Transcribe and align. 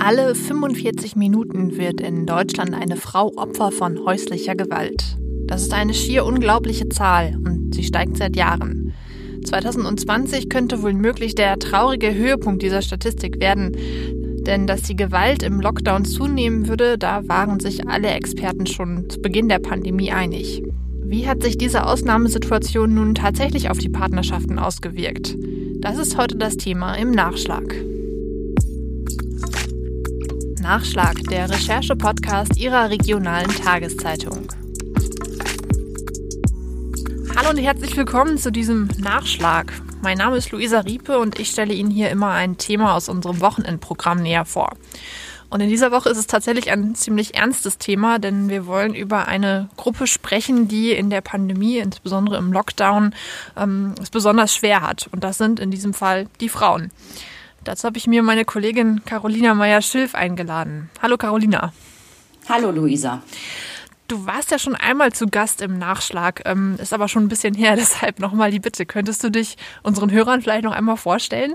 Alle 0.00 0.36
45 0.36 1.16
Minuten 1.16 1.76
wird 1.76 2.00
in 2.00 2.24
Deutschland 2.24 2.72
eine 2.72 2.96
Frau 2.96 3.32
Opfer 3.36 3.72
von 3.72 4.04
häuslicher 4.04 4.54
Gewalt. 4.54 5.16
Das 5.48 5.62
ist 5.62 5.74
eine 5.74 5.92
schier 5.92 6.24
unglaubliche 6.24 6.88
Zahl 6.88 7.36
und 7.44 7.74
sie 7.74 7.82
steigt 7.82 8.16
seit 8.16 8.36
Jahren. 8.36 8.94
2020 9.44 10.50
könnte 10.50 10.82
wohl 10.82 10.92
möglich 10.92 11.34
der 11.34 11.58
traurige 11.58 12.14
Höhepunkt 12.14 12.62
dieser 12.62 12.80
Statistik 12.80 13.40
werden, 13.40 13.76
denn 14.46 14.68
dass 14.68 14.82
die 14.82 14.94
Gewalt 14.94 15.42
im 15.42 15.60
Lockdown 15.60 16.04
zunehmen 16.04 16.68
würde, 16.68 16.96
da 16.96 17.26
waren 17.26 17.58
sich 17.58 17.88
alle 17.88 18.10
Experten 18.10 18.66
schon 18.66 19.10
zu 19.10 19.20
Beginn 19.20 19.48
der 19.48 19.58
Pandemie 19.58 20.12
einig. 20.12 20.62
Wie 21.02 21.26
hat 21.26 21.42
sich 21.42 21.58
diese 21.58 21.84
Ausnahmesituation 21.84 22.94
nun 22.94 23.16
tatsächlich 23.16 23.68
auf 23.68 23.78
die 23.78 23.88
Partnerschaften 23.88 24.60
ausgewirkt? 24.60 25.36
Das 25.80 25.98
ist 25.98 26.16
heute 26.16 26.36
das 26.36 26.56
Thema 26.56 26.94
im 26.94 27.10
Nachschlag. 27.10 27.74
Nachschlag, 30.68 31.24
der 31.30 31.48
Recherche-Podcast 31.48 32.58
Ihrer 32.58 32.90
regionalen 32.90 33.48
Tageszeitung. 33.48 34.48
Hallo 37.34 37.48
und 37.48 37.56
herzlich 37.56 37.96
willkommen 37.96 38.36
zu 38.36 38.52
diesem 38.52 38.90
Nachschlag. 38.98 39.72
Mein 40.02 40.18
Name 40.18 40.36
ist 40.36 40.52
Luisa 40.52 40.80
Riepe 40.80 41.18
und 41.18 41.40
ich 41.40 41.48
stelle 41.48 41.72
Ihnen 41.72 41.90
hier 41.90 42.10
immer 42.10 42.32
ein 42.32 42.58
Thema 42.58 42.94
aus 42.94 43.08
unserem 43.08 43.40
Wochenendprogramm 43.40 44.18
näher 44.18 44.44
vor. 44.44 44.76
Und 45.48 45.62
in 45.62 45.70
dieser 45.70 45.90
Woche 45.90 46.10
ist 46.10 46.18
es 46.18 46.26
tatsächlich 46.26 46.70
ein 46.70 46.94
ziemlich 46.94 47.34
ernstes 47.34 47.78
Thema, 47.78 48.18
denn 48.18 48.50
wir 48.50 48.66
wollen 48.66 48.94
über 48.94 49.26
eine 49.26 49.70
Gruppe 49.78 50.06
sprechen, 50.06 50.68
die 50.68 50.92
in 50.92 51.08
der 51.08 51.22
Pandemie, 51.22 51.78
insbesondere 51.78 52.36
im 52.36 52.52
Lockdown, 52.52 53.14
ähm, 53.56 53.94
es 54.02 54.10
besonders 54.10 54.54
schwer 54.54 54.82
hat. 54.82 55.08
Und 55.12 55.24
das 55.24 55.38
sind 55.38 55.60
in 55.60 55.70
diesem 55.70 55.94
Fall 55.94 56.26
die 56.42 56.50
Frauen. 56.50 56.90
Dazu 57.64 57.84
habe 57.84 57.98
ich 57.98 58.06
mir 58.06 58.22
meine 58.22 58.44
Kollegin 58.44 59.04
Carolina 59.04 59.54
Meyer-Schilf 59.54 60.14
eingeladen. 60.14 60.90
Hallo 61.02 61.16
Carolina. 61.16 61.72
Hallo 62.48 62.70
Luisa. 62.70 63.22
Du 64.06 64.24
warst 64.24 64.50
ja 64.50 64.58
schon 64.58 64.74
einmal 64.74 65.12
zu 65.12 65.26
Gast 65.26 65.60
im 65.60 65.78
Nachschlag, 65.78 66.42
ähm, 66.46 66.78
ist 66.80 66.94
aber 66.94 67.08
schon 67.08 67.24
ein 67.24 67.28
bisschen 67.28 67.52
her, 67.54 67.76
deshalb 67.76 68.20
nochmal 68.20 68.50
die 68.50 68.58
Bitte. 68.60 68.86
Könntest 68.86 69.22
du 69.22 69.30
dich 69.30 69.56
unseren 69.82 70.10
Hörern 70.10 70.40
vielleicht 70.40 70.64
noch 70.64 70.72
einmal 70.72 70.96
vorstellen? 70.96 71.54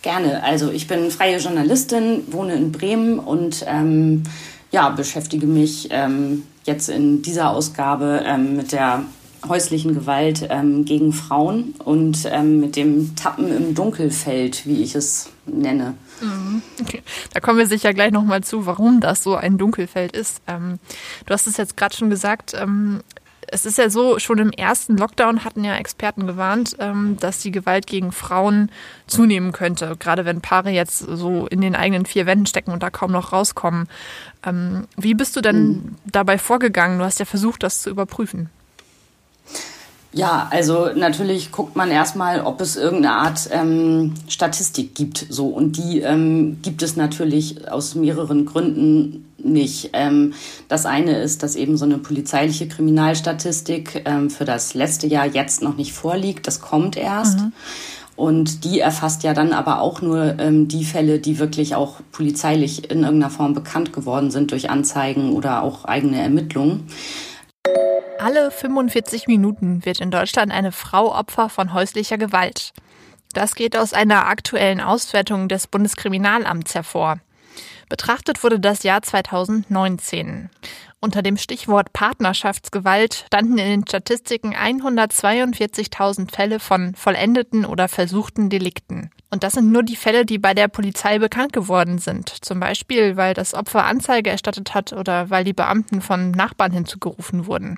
Gerne. 0.00 0.42
Also 0.42 0.70
ich 0.70 0.86
bin 0.86 1.10
freie 1.10 1.38
Journalistin, 1.38 2.24
wohne 2.32 2.54
in 2.54 2.72
Bremen 2.72 3.18
und 3.18 3.64
ähm, 3.66 4.22
ja, 4.70 4.88
beschäftige 4.90 5.46
mich 5.46 5.88
ähm, 5.90 6.44
jetzt 6.64 6.88
in 6.88 7.22
dieser 7.22 7.50
Ausgabe 7.50 8.22
ähm, 8.26 8.56
mit 8.56 8.72
der 8.72 9.04
häuslichen 9.48 9.94
Gewalt 9.94 10.46
ähm, 10.50 10.84
gegen 10.84 11.12
Frauen 11.12 11.74
und 11.84 12.26
ähm, 12.30 12.60
mit 12.60 12.76
dem 12.76 13.14
Tappen 13.16 13.54
im 13.54 13.74
Dunkelfeld, 13.74 14.66
wie 14.66 14.82
ich 14.82 14.94
es 14.94 15.30
nenne. 15.46 15.94
Mhm. 16.20 16.62
Okay. 16.80 17.02
Da 17.32 17.40
kommen 17.40 17.58
wir 17.58 17.66
sicher 17.66 17.92
gleich 17.92 18.12
nochmal 18.12 18.42
zu, 18.42 18.66
warum 18.66 19.00
das 19.00 19.22
so 19.22 19.34
ein 19.34 19.58
Dunkelfeld 19.58 20.12
ist. 20.16 20.40
Ähm, 20.46 20.78
du 21.26 21.34
hast 21.34 21.46
es 21.46 21.56
jetzt 21.56 21.76
gerade 21.76 21.96
schon 21.96 22.10
gesagt, 22.10 22.54
ähm, 22.58 23.00
es 23.48 23.66
ist 23.66 23.78
ja 23.78 23.90
so, 23.90 24.18
schon 24.18 24.38
im 24.38 24.50
ersten 24.50 24.96
Lockdown 24.96 25.44
hatten 25.44 25.64
ja 25.64 25.76
Experten 25.76 26.26
gewarnt, 26.26 26.76
ähm, 26.80 27.16
dass 27.20 27.40
die 27.40 27.50
Gewalt 27.50 27.86
gegen 27.86 28.10
Frauen 28.10 28.70
zunehmen 29.06 29.52
könnte, 29.52 29.96
gerade 29.98 30.24
wenn 30.24 30.40
Paare 30.40 30.70
jetzt 30.70 30.98
so 30.98 31.46
in 31.46 31.60
den 31.60 31.76
eigenen 31.76 32.06
vier 32.06 32.26
Wänden 32.26 32.46
stecken 32.46 32.72
und 32.72 32.82
da 32.82 32.90
kaum 32.90 33.12
noch 33.12 33.32
rauskommen. 33.32 33.88
Ähm, 34.44 34.86
wie 34.96 35.14
bist 35.14 35.36
du 35.36 35.40
denn 35.40 35.66
mhm. 35.66 35.96
dabei 36.04 36.38
vorgegangen? 36.38 36.98
Du 36.98 37.04
hast 37.04 37.18
ja 37.20 37.26
versucht, 37.26 37.62
das 37.62 37.80
zu 37.80 37.90
überprüfen. 37.90 38.50
Ja, 40.14 40.46
also 40.50 40.90
natürlich 40.94 41.50
guckt 41.50 41.74
man 41.74 41.90
erstmal, 41.90 42.40
ob 42.40 42.60
es 42.60 42.76
irgendeine 42.76 43.16
Art 43.16 43.48
ähm, 43.50 44.14
Statistik 44.28 44.94
gibt. 44.94 45.26
So 45.28 45.48
und 45.48 45.76
die 45.76 46.00
ähm, 46.00 46.58
gibt 46.62 46.82
es 46.82 46.96
natürlich 46.96 47.68
aus 47.68 47.96
mehreren 47.96 48.46
Gründen 48.46 49.28
nicht. 49.38 49.90
Ähm, 49.92 50.34
das 50.68 50.86
eine 50.86 51.18
ist, 51.18 51.42
dass 51.42 51.56
eben 51.56 51.76
so 51.76 51.84
eine 51.84 51.98
polizeiliche 51.98 52.68
Kriminalstatistik 52.68 54.02
ähm, 54.04 54.30
für 54.30 54.44
das 54.44 54.74
letzte 54.74 55.08
Jahr 55.08 55.26
jetzt 55.26 55.62
noch 55.62 55.76
nicht 55.76 55.92
vorliegt. 55.92 56.46
Das 56.46 56.60
kommt 56.60 56.96
erst. 56.96 57.40
Mhm. 57.40 57.52
Und 58.14 58.62
die 58.62 58.78
erfasst 58.78 59.24
ja 59.24 59.34
dann 59.34 59.52
aber 59.52 59.80
auch 59.80 60.00
nur 60.00 60.38
ähm, 60.38 60.68
die 60.68 60.84
Fälle, 60.84 61.18
die 61.18 61.40
wirklich 61.40 61.74
auch 61.74 61.96
polizeilich 62.12 62.88
in 62.88 63.02
irgendeiner 63.02 63.30
Form 63.30 63.54
bekannt 63.54 63.92
geworden 63.92 64.30
sind 64.30 64.52
durch 64.52 64.70
Anzeigen 64.70 65.32
oder 65.32 65.64
auch 65.64 65.84
eigene 65.84 66.22
Ermittlungen. 66.22 66.86
Alle 68.18 68.50
45 68.50 69.26
Minuten 69.26 69.84
wird 69.84 70.00
in 70.00 70.10
Deutschland 70.10 70.52
eine 70.52 70.72
Frau 70.72 71.14
Opfer 71.14 71.48
von 71.48 71.72
häuslicher 71.72 72.16
Gewalt. 72.16 72.72
Das 73.32 73.54
geht 73.54 73.76
aus 73.76 73.92
einer 73.92 74.28
aktuellen 74.28 74.80
Auswertung 74.80 75.48
des 75.48 75.66
Bundeskriminalamts 75.66 76.74
hervor. 76.74 77.18
Betrachtet 77.88 78.42
wurde 78.42 78.60
das 78.60 78.82
Jahr 78.82 79.02
2019. 79.02 80.48
Unter 81.04 81.20
dem 81.20 81.36
Stichwort 81.36 81.92
Partnerschaftsgewalt 81.92 83.26
standen 83.26 83.58
in 83.58 83.68
den 83.68 83.86
Statistiken 83.86 84.54
142.000 84.54 86.34
Fälle 86.34 86.58
von 86.58 86.94
vollendeten 86.94 87.66
oder 87.66 87.88
versuchten 87.88 88.48
Delikten. 88.48 89.10
Und 89.28 89.44
das 89.44 89.52
sind 89.52 89.70
nur 89.70 89.82
die 89.82 89.96
Fälle, 89.96 90.24
die 90.24 90.38
bei 90.38 90.54
der 90.54 90.68
Polizei 90.68 91.18
bekannt 91.18 91.52
geworden 91.52 91.98
sind. 91.98 92.30
Zum 92.42 92.58
Beispiel, 92.58 93.18
weil 93.18 93.34
das 93.34 93.52
Opfer 93.52 93.84
Anzeige 93.84 94.30
erstattet 94.30 94.72
hat 94.72 94.94
oder 94.94 95.28
weil 95.28 95.44
die 95.44 95.52
Beamten 95.52 96.00
von 96.00 96.30
Nachbarn 96.30 96.72
hinzugerufen 96.72 97.46
wurden. 97.46 97.76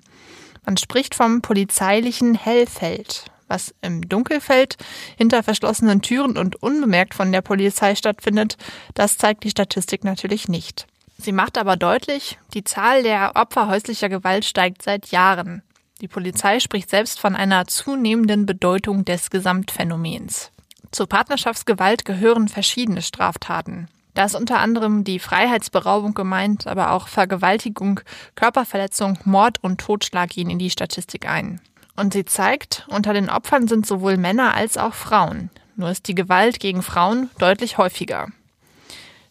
Man 0.64 0.76
spricht 0.76 1.16
vom 1.16 1.42
polizeilichen 1.42 2.36
Hellfeld 2.36 3.24
was 3.48 3.74
im 3.80 4.08
Dunkelfeld 4.08 4.76
hinter 5.16 5.44
verschlossenen 5.44 6.02
Türen 6.02 6.36
und 6.36 6.60
unbemerkt 6.62 7.14
von 7.14 7.30
der 7.30 7.42
Polizei 7.42 7.94
stattfindet, 7.94 8.56
das 8.94 9.18
zeigt 9.18 9.44
die 9.44 9.50
Statistik 9.50 10.02
natürlich 10.02 10.48
nicht. 10.48 10.88
Sie 11.18 11.32
macht 11.32 11.58
aber 11.58 11.76
deutlich, 11.76 12.38
die 12.54 12.64
Zahl 12.64 13.02
der 13.02 13.32
Opfer 13.36 13.68
häuslicher 13.68 14.08
Gewalt 14.08 14.44
steigt 14.44 14.82
seit 14.82 15.08
Jahren. 15.08 15.62
Die 16.00 16.08
Polizei 16.08 16.60
spricht 16.60 16.90
selbst 16.90 17.18
von 17.18 17.34
einer 17.34 17.66
zunehmenden 17.66 18.44
Bedeutung 18.44 19.04
des 19.04 19.30
Gesamtphänomens. 19.30 20.52
Zur 20.92 21.08
Partnerschaftsgewalt 21.08 22.04
gehören 22.04 22.48
verschiedene 22.48 23.02
Straftaten. 23.02 23.88
Da 24.14 24.24
ist 24.24 24.34
unter 24.34 24.60
anderem 24.60 25.04
die 25.04 25.18
Freiheitsberaubung 25.18 26.14
gemeint, 26.14 26.66
aber 26.66 26.92
auch 26.92 27.08
Vergewaltigung, 27.08 28.00
Körperverletzung, 28.34 29.18
Mord 29.24 29.62
und 29.62 29.80
Totschlag 29.80 30.30
gehen 30.30 30.48
in 30.48 30.58
die 30.58 30.70
Statistik 30.70 31.28
ein. 31.28 31.60
Und 31.96 32.12
sie 32.12 32.24
zeigt, 32.24 32.86
unter 32.88 33.12
den 33.12 33.30
Opfern 33.30 33.68
sind 33.68 33.86
sowohl 33.86 34.16
Männer 34.16 34.54
als 34.54 34.78
auch 34.78 34.94
Frauen. 34.94 35.50
Nur 35.76 35.90
ist 35.90 36.08
die 36.08 36.14
Gewalt 36.14 36.60
gegen 36.60 36.82
Frauen 36.82 37.30
deutlich 37.38 37.76
häufiger. 37.78 38.28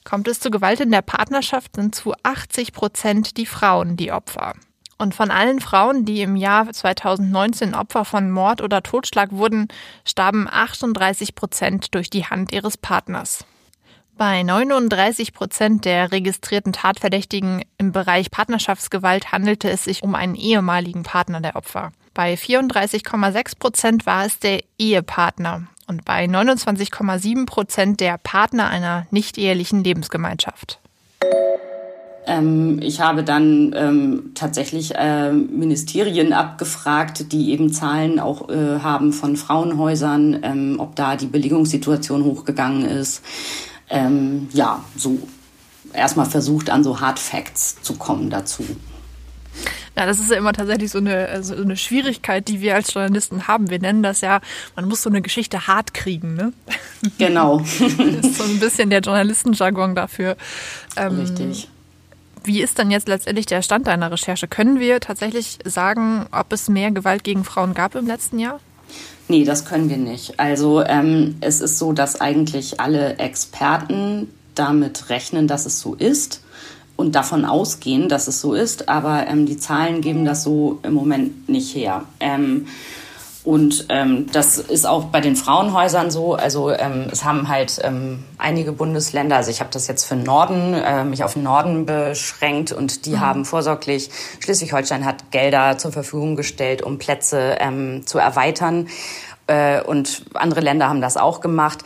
Kommt 0.06 0.28
es 0.28 0.40
zu 0.40 0.52
Gewalt 0.52 0.80
in 0.80 0.92
der 0.92 1.02
Partnerschaft, 1.02 1.76
sind 1.76 1.96
zu 1.96 2.14
80 2.22 2.74
Prozent 2.74 3.38
die 3.38 3.48
Frauen 3.48 3.98
die 3.98 4.12
Opfer. 4.12 4.54
Und 5.00 5.16
von 5.16 5.32
allen 5.32 5.60
Frauen, 5.60 6.06
die 6.06 6.22
im 6.22 6.36
Jahr 6.36 6.72
2019 6.72 7.74
Opfer 7.74 8.06
von 8.06 8.30
Mord 8.30 8.62
oder 8.62 8.84
Totschlag 8.84 9.32
wurden, 9.32 9.68
starben 10.06 10.48
38 10.50 11.34
Prozent 11.34 11.96
durch 11.96 12.12
die 12.12 12.24
Hand 12.24 12.54
ihres 12.54 12.78
Partners. 12.78 13.46
Bei 14.16 14.44
39 14.44 15.34
Prozent 15.34 15.84
der 15.84 16.12
registrierten 16.12 16.72
Tatverdächtigen 16.72 17.66
im 17.80 17.92
Bereich 17.92 18.32
Partnerschaftsgewalt 18.32 19.34
handelte 19.34 19.70
es 19.70 19.84
sich 19.84 20.04
um 20.04 20.14
einen 20.14 20.36
ehemaligen 20.36 21.04
Partner 21.04 21.42
der 21.42 21.56
Opfer. 21.56 21.92
Bei 22.14 22.36
34,6 22.36 23.60
Prozent 23.60 24.06
war 24.06 24.26
es 24.26 24.40
der 24.40 24.64
Ehepartner 24.78 25.68
und 25.88 26.06
bei 26.06 26.26
29,7 26.26 27.46
Prozent 27.46 28.00
der 28.00 28.18
Partner 28.18 28.68
einer 28.70 29.08
nicht-ehelichen 29.12 29.84
Lebensgemeinschaft. 29.84 30.80
Ähm, 32.28 32.80
ich 32.82 33.02
habe 33.02 33.24
dann 33.24 33.74
ähm, 33.76 34.32
tatsächlich 34.34 34.96
äh, 34.96 35.32
Ministerien 35.32 36.34
abgefragt, 36.34 37.32
die 37.32 37.52
eben 37.52 37.72
Zahlen 37.72 38.20
auch 38.20 38.50
äh, 38.50 38.80
haben 38.80 39.14
von 39.14 39.36
Frauenhäusern, 39.36 40.40
ähm, 40.44 40.76
ob 40.80 40.96
da 40.96 41.16
die 41.16 41.28
Belegungssituation 41.28 42.24
hochgegangen 42.24 42.86
ist. 42.86 43.24
Ähm, 43.90 44.50
ja, 44.54 44.84
so 44.96 45.20
erstmal 45.94 46.26
versucht, 46.26 46.70
an 46.70 46.84
so 46.84 47.00
Hard 47.00 47.20
Facts 47.20 47.82
zu 47.82 47.96
kommen 47.96 48.30
dazu. 48.30 48.64
Ja, 49.98 50.06
das 50.06 50.20
ist 50.20 50.30
ja 50.30 50.38
immer 50.38 50.52
tatsächlich 50.52 50.92
so 50.92 50.98
eine, 50.98 51.42
so 51.42 51.56
eine 51.56 51.78
Schwierigkeit, 51.78 52.48
die 52.48 52.60
wir 52.60 52.76
als 52.76 52.94
Journalisten 52.94 53.48
haben. 53.48 53.70
Wir 53.70 53.80
nennen 53.80 54.04
das 54.04 54.22
ja, 54.22 54.42
man 54.76 54.86
muss 54.86 55.02
so 55.02 55.10
eine 55.10 55.22
Geschichte 55.22 55.68
hart 55.68 55.94
kriegen, 55.94 56.36
ne? 56.36 56.54
Genau. 57.18 57.60
das 57.60 57.80
ist 57.80 58.38
so 58.38 58.44
ein 58.44 58.60
bisschen 58.60 58.90
der 58.90 59.00
Journalistenjargon 59.00 59.96
dafür. 59.96 60.36
Ähm, 60.98 61.20
Richtig. 61.20 61.70
Wie 62.44 62.62
ist 62.62 62.78
dann 62.78 62.92
jetzt 62.92 63.08
letztendlich 63.08 63.46
der 63.46 63.62
Stand 63.62 63.88
deiner 63.88 64.12
Recherche? 64.12 64.48
Können 64.48 64.80
wir 64.80 65.00
tatsächlich 65.00 65.60
sagen, 65.64 66.26
ob 66.32 66.52
es 66.52 66.68
mehr 66.68 66.92
Gewalt 66.92 67.24
gegen 67.24 67.44
Frauen 67.44 67.74
gab 67.74 67.96
im 67.96 68.06
letzten 68.06 68.38
Jahr? 68.38 68.60
Nee, 69.28 69.46
das 69.46 69.66
können 69.66 69.90
wir 69.90 69.98
nicht. 69.98 70.40
Also 70.40 70.84
ähm, 70.84 71.38
es 71.42 71.62
ist 71.62 71.80
so, 71.80 71.94
dass 71.94 72.22
eigentlich 72.22 72.80
alle 72.80 73.18
Experten 73.18 74.30
damit 74.54 75.10
rechnen, 75.10 75.48
dass 75.48 75.66
es 75.66 75.80
so 75.80 75.96
ist 75.96 76.42
und 76.96 77.16
davon 77.16 77.46
ausgehen, 77.46 78.10
dass 78.10 78.28
es 78.28 78.42
so 78.42 78.54
ist, 78.54 78.90
aber 78.90 79.28
ähm, 79.28 79.46
die 79.46 79.58
Zahlen 79.58 80.02
geben 80.02 80.26
das 80.26 80.44
so 80.44 80.80
im 80.84 80.94
Moment 80.94 81.50
nicht 81.50 81.76
her. 81.76 82.04
Ähm, 82.20 82.68
Und 83.44 83.86
ähm, 83.90 84.26
das 84.32 84.58
ist 84.58 84.88
auch 84.88 85.06
bei 85.12 85.22
den 85.22 85.36
Frauenhäusern 85.36 86.10
so. 86.10 86.34
Also 86.34 86.72
ähm, 86.72 87.10
es 87.12 87.24
haben 87.24 87.48
halt 87.48 87.80
ähm, 87.84 88.24
einige 88.40 88.72
Bundesländer, 88.72 89.36
also 89.36 89.52
ich 89.52 89.60
habe 89.60 89.70
das 89.72 89.88
jetzt 89.88 90.04
für 90.04 90.16
den 90.16 90.24
Norden, 90.24 90.74
äh, 90.74 91.04
mich 91.04 91.24
auf 91.24 91.34
den 91.34 91.44
Norden 91.44 91.86
beschränkt 91.86 92.72
und 92.72 93.06
die 93.06 93.12
mhm. 93.12 93.20
haben 93.20 93.46
vorsorglich, 93.46 94.10
Schleswig-Holstein 94.40 95.06
hat 95.06 95.30
Gelder 95.30 95.78
zur 95.78 95.92
Verfügung 95.92 96.36
gestellt, 96.36 96.82
um 96.82 96.98
Plätze 96.98 97.58
ähm, 97.60 98.08
zu 98.08 98.18
erweitern. 98.18 98.88
Äh, 99.46 99.80
und 99.84 100.26
andere 100.34 100.62
Länder 100.62 100.90
haben 100.90 101.02
das 101.02 101.16
auch 101.16 101.40
gemacht. 101.40 101.84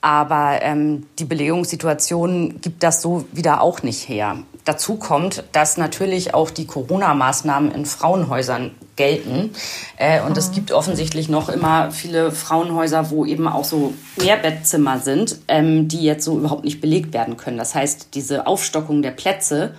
Aber 0.00 0.58
ähm, 0.62 1.06
die 1.18 1.24
Belegungssituation 1.24 2.60
gibt 2.60 2.82
das 2.82 3.02
so 3.02 3.24
wieder 3.32 3.60
auch 3.60 3.82
nicht 3.82 4.08
her. 4.08 4.38
Dazu 4.64 4.96
kommt, 4.96 5.44
dass 5.52 5.76
natürlich 5.76 6.34
auch 6.34 6.50
die 6.50 6.66
Corona-Maßnahmen 6.66 7.72
in 7.72 7.86
Frauenhäusern 7.86 8.72
gelten. 8.96 9.50
Äh, 9.96 10.20
und 10.20 10.32
mhm. 10.32 10.36
es 10.36 10.52
gibt 10.52 10.72
offensichtlich 10.72 11.28
noch 11.28 11.48
immer 11.48 11.90
viele 11.90 12.30
Frauenhäuser, 12.32 13.10
wo 13.10 13.24
eben 13.24 13.48
auch 13.48 13.64
so 13.64 13.94
Mehrbettzimmer 14.18 14.98
sind, 14.98 15.38
ähm, 15.48 15.88
die 15.88 16.02
jetzt 16.02 16.24
so 16.24 16.38
überhaupt 16.38 16.64
nicht 16.64 16.82
belegt 16.82 17.14
werden 17.14 17.38
können. 17.38 17.56
Das 17.56 17.74
heißt, 17.74 18.08
diese 18.14 18.46
Aufstockung 18.46 19.00
der 19.00 19.12
Plätze 19.12 19.74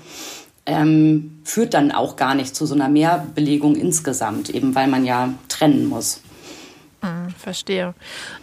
ähm, 0.65 1.39
führt 1.43 1.73
dann 1.73 1.91
auch 1.91 2.15
gar 2.15 2.33
nicht 2.33 2.55
zu 2.55 2.65
so 2.65 2.73
einer 2.73 2.89
Mehrbelegung 2.89 3.75
insgesamt, 3.75 4.49
eben 4.49 4.73
weil 4.75 4.87
man 4.87 5.05
ja 5.05 5.33
trennen 5.49 5.87
muss. 5.87 6.21
Hm, 7.01 7.29
verstehe. 7.29 7.93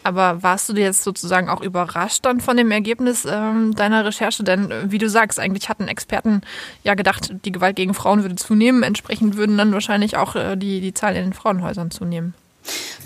Aber 0.03 0.43
warst 0.43 0.69
du 0.69 0.73
dir 0.73 0.85
jetzt 0.85 1.05
sozusagen 1.05 1.50
auch 1.50 1.61
überrascht 1.61 2.25
dann 2.25 2.41
von 2.41 2.56
dem 2.56 2.70
Ergebnis 2.70 3.26
ähm, 3.31 3.75
deiner 3.75 4.05
Recherche? 4.05 4.44
Denn 4.44 4.70
äh, 4.70 4.91
wie 4.91 4.99
du 4.99 5.11
sagst, 5.11 5.38
eigentlich 5.38 5.69
hatten 5.69 5.88
Experten 5.88 6.41
ja 6.82 6.94
gedacht, 6.94 7.35
die 7.44 7.53
Gewalt 7.53 7.76
gegen 7.76 7.93
Frauen 7.93 8.23
würde 8.23 8.37
zunehmen. 8.37 8.82
Entsprechend 8.82 9.37
würden 9.37 9.58
dann 9.58 9.73
wahrscheinlich 9.73 10.17
auch 10.17 10.37
äh, 10.37 10.56
die, 10.56 10.81
die 10.81 10.94
Zahl 10.94 11.17
in 11.17 11.25
den 11.25 11.32
Frauenhäusern 11.35 11.91
zunehmen. 11.91 12.35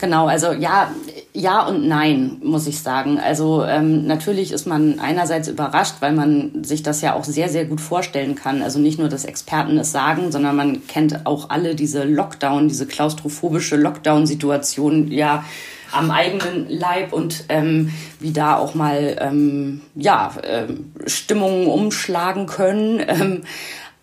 Genau, 0.01 0.27
also 0.27 0.53
ja, 0.53 0.91
ja 1.35 1.67
und 1.67 1.87
nein, 1.87 2.39
muss 2.43 2.67
ich 2.67 2.81
sagen. 2.81 3.19
Also 3.19 3.65
ähm, 3.65 4.07
natürlich 4.07 4.53
ist 4.53 4.67
man 4.67 4.99
einerseits 4.99 5.49
überrascht, 5.49 5.97
weil 6.01 6.13
man 6.13 6.65
sich 6.65 6.83
das 6.83 7.03
ja 7.03 7.15
auch 7.15 7.25
sehr, 7.25 7.49
sehr 7.49 7.67
gut 7.67 7.81
vorstellen 7.81 8.35
kann. 8.35 8.63
Also 8.63 8.79
nicht 8.79 8.99
nur, 8.99 9.09
dass 9.09 9.25
Experten 9.25 9.77
es 9.79 9.93
sagen, 9.93 10.33
sondern 10.33 10.57
man 10.57 10.87
kennt 10.87 11.27
auch 11.27 11.51
alle 11.51 11.75
diese 11.75 12.05
Lockdown, 12.05 12.69
diese 12.69 12.87
klaustrophobische 12.87 13.77
Lockdown-Situation 13.77 15.11
ja 15.13 15.45
am 15.93 16.11
eigenen 16.11 16.67
Leib 16.69 17.13
und 17.13 17.45
ähm, 17.49 17.93
wie 18.21 18.33
da 18.33 18.57
auch 18.57 18.75
mal 18.75 19.17
ähm, 19.21 19.81
ja, 19.95 20.33
äh, 20.43 20.67
Stimmungen 21.09 21.67
umschlagen 21.67 22.47
können. 22.47 23.01
Ähm, 23.11 23.43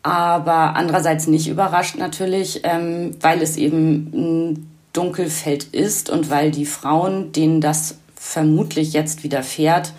aber 0.03 0.75
andererseits 0.75 1.27
nicht 1.27 1.47
überrascht 1.49 1.97
natürlich, 1.97 2.61
ähm, 2.63 3.15
weil 3.19 3.41
es 3.41 3.57
eben 3.57 4.67
Dunkelfeld 4.93 5.65
ist 5.65 6.09
und 6.09 6.29
weil 6.29 6.51
die 6.51 6.65
Frauen, 6.65 7.31
denen 7.31 7.61
das 7.61 7.97
vermutlich 8.15 8.93
jetzt 8.93 9.23
widerfährt, 9.23 9.93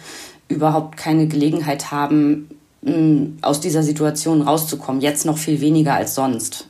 überhaupt 0.48 0.96
keine 0.96 1.28
Gelegenheit 1.28 1.90
haben, 1.90 2.48
aus 3.42 3.60
dieser 3.60 3.82
Situation 3.82 4.42
rauszukommen. 4.42 5.00
Jetzt 5.00 5.26
noch 5.26 5.38
viel 5.38 5.60
weniger 5.60 5.94
als 5.94 6.14
sonst. 6.14 6.68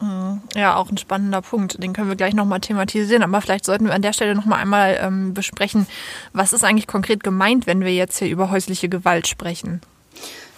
Mhm. 0.00 0.40
Ja, 0.54 0.76
auch 0.76 0.90
ein 0.90 0.98
spannender 0.98 1.42
Punkt. 1.42 1.82
Den 1.82 1.92
können 1.92 2.08
wir 2.08 2.16
gleich 2.16 2.34
nochmal 2.34 2.60
thematisieren. 2.60 3.22
Aber 3.22 3.40
vielleicht 3.40 3.64
sollten 3.64 3.86
wir 3.86 3.94
an 3.94 4.02
der 4.02 4.12
Stelle 4.12 4.34
nochmal 4.34 4.60
einmal 4.60 4.98
ähm, 5.00 5.34
besprechen, 5.34 5.86
was 6.32 6.52
ist 6.52 6.64
eigentlich 6.64 6.86
konkret 6.86 7.24
gemeint, 7.24 7.66
wenn 7.66 7.80
wir 7.80 7.92
jetzt 7.92 8.18
hier 8.18 8.28
über 8.28 8.50
häusliche 8.50 8.88
Gewalt 8.88 9.26
sprechen? 9.26 9.80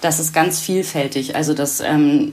Das 0.01 0.19
ist 0.19 0.33
ganz 0.33 0.61
vielfältig. 0.61 1.37
Also 1.37 1.55
das 1.55 1.81
ähm, 1.81 2.33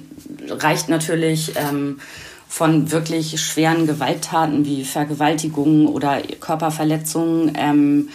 reicht 0.49 0.89
natürlich 0.89 1.53
ähm, 1.55 1.99
von 2.47 2.91
wirklich 2.91 3.39
schweren 3.41 3.87
Gewalttaten 3.87 4.65
wie 4.65 4.83
Vergewaltigungen 4.83 5.87
oder 5.87 6.21
Körperverletzungen 6.39 7.53
ähm, 7.57 8.09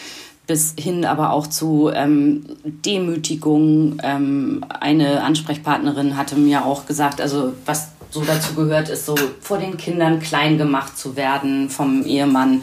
bis 0.47 0.75
hin 0.79 1.05
aber 1.05 1.33
auch 1.33 1.47
zu 1.47 1.91
ähm, 1.95 2.45
Demütigung. 2.65 3.99
Ähm, 4.03 4.65
eine 4.69 5.23
Ansprechpartnerin 5.23 6.17
hatte 6.17 6.37
mir 6.37 6.67
auch 6.67 6.87
gesagt, 6.87 7.21
also 7.21 7.53
was 7.65 7.93
so 8.11 8.23
dazu 8.23 8.55
gehört, 8.55 8.89
ist 8.89 9.07
so 9.07 9.15
vor 9.41 9.59
den 9.59 9.77
Kindern 9.77 10.21
klein 10.21 10.59
gemacht 10.59 10.99
zu 10.99 11.17
werden 11.17 11.71
vom 11.71 12.05
Ehemann. 12.05 12.63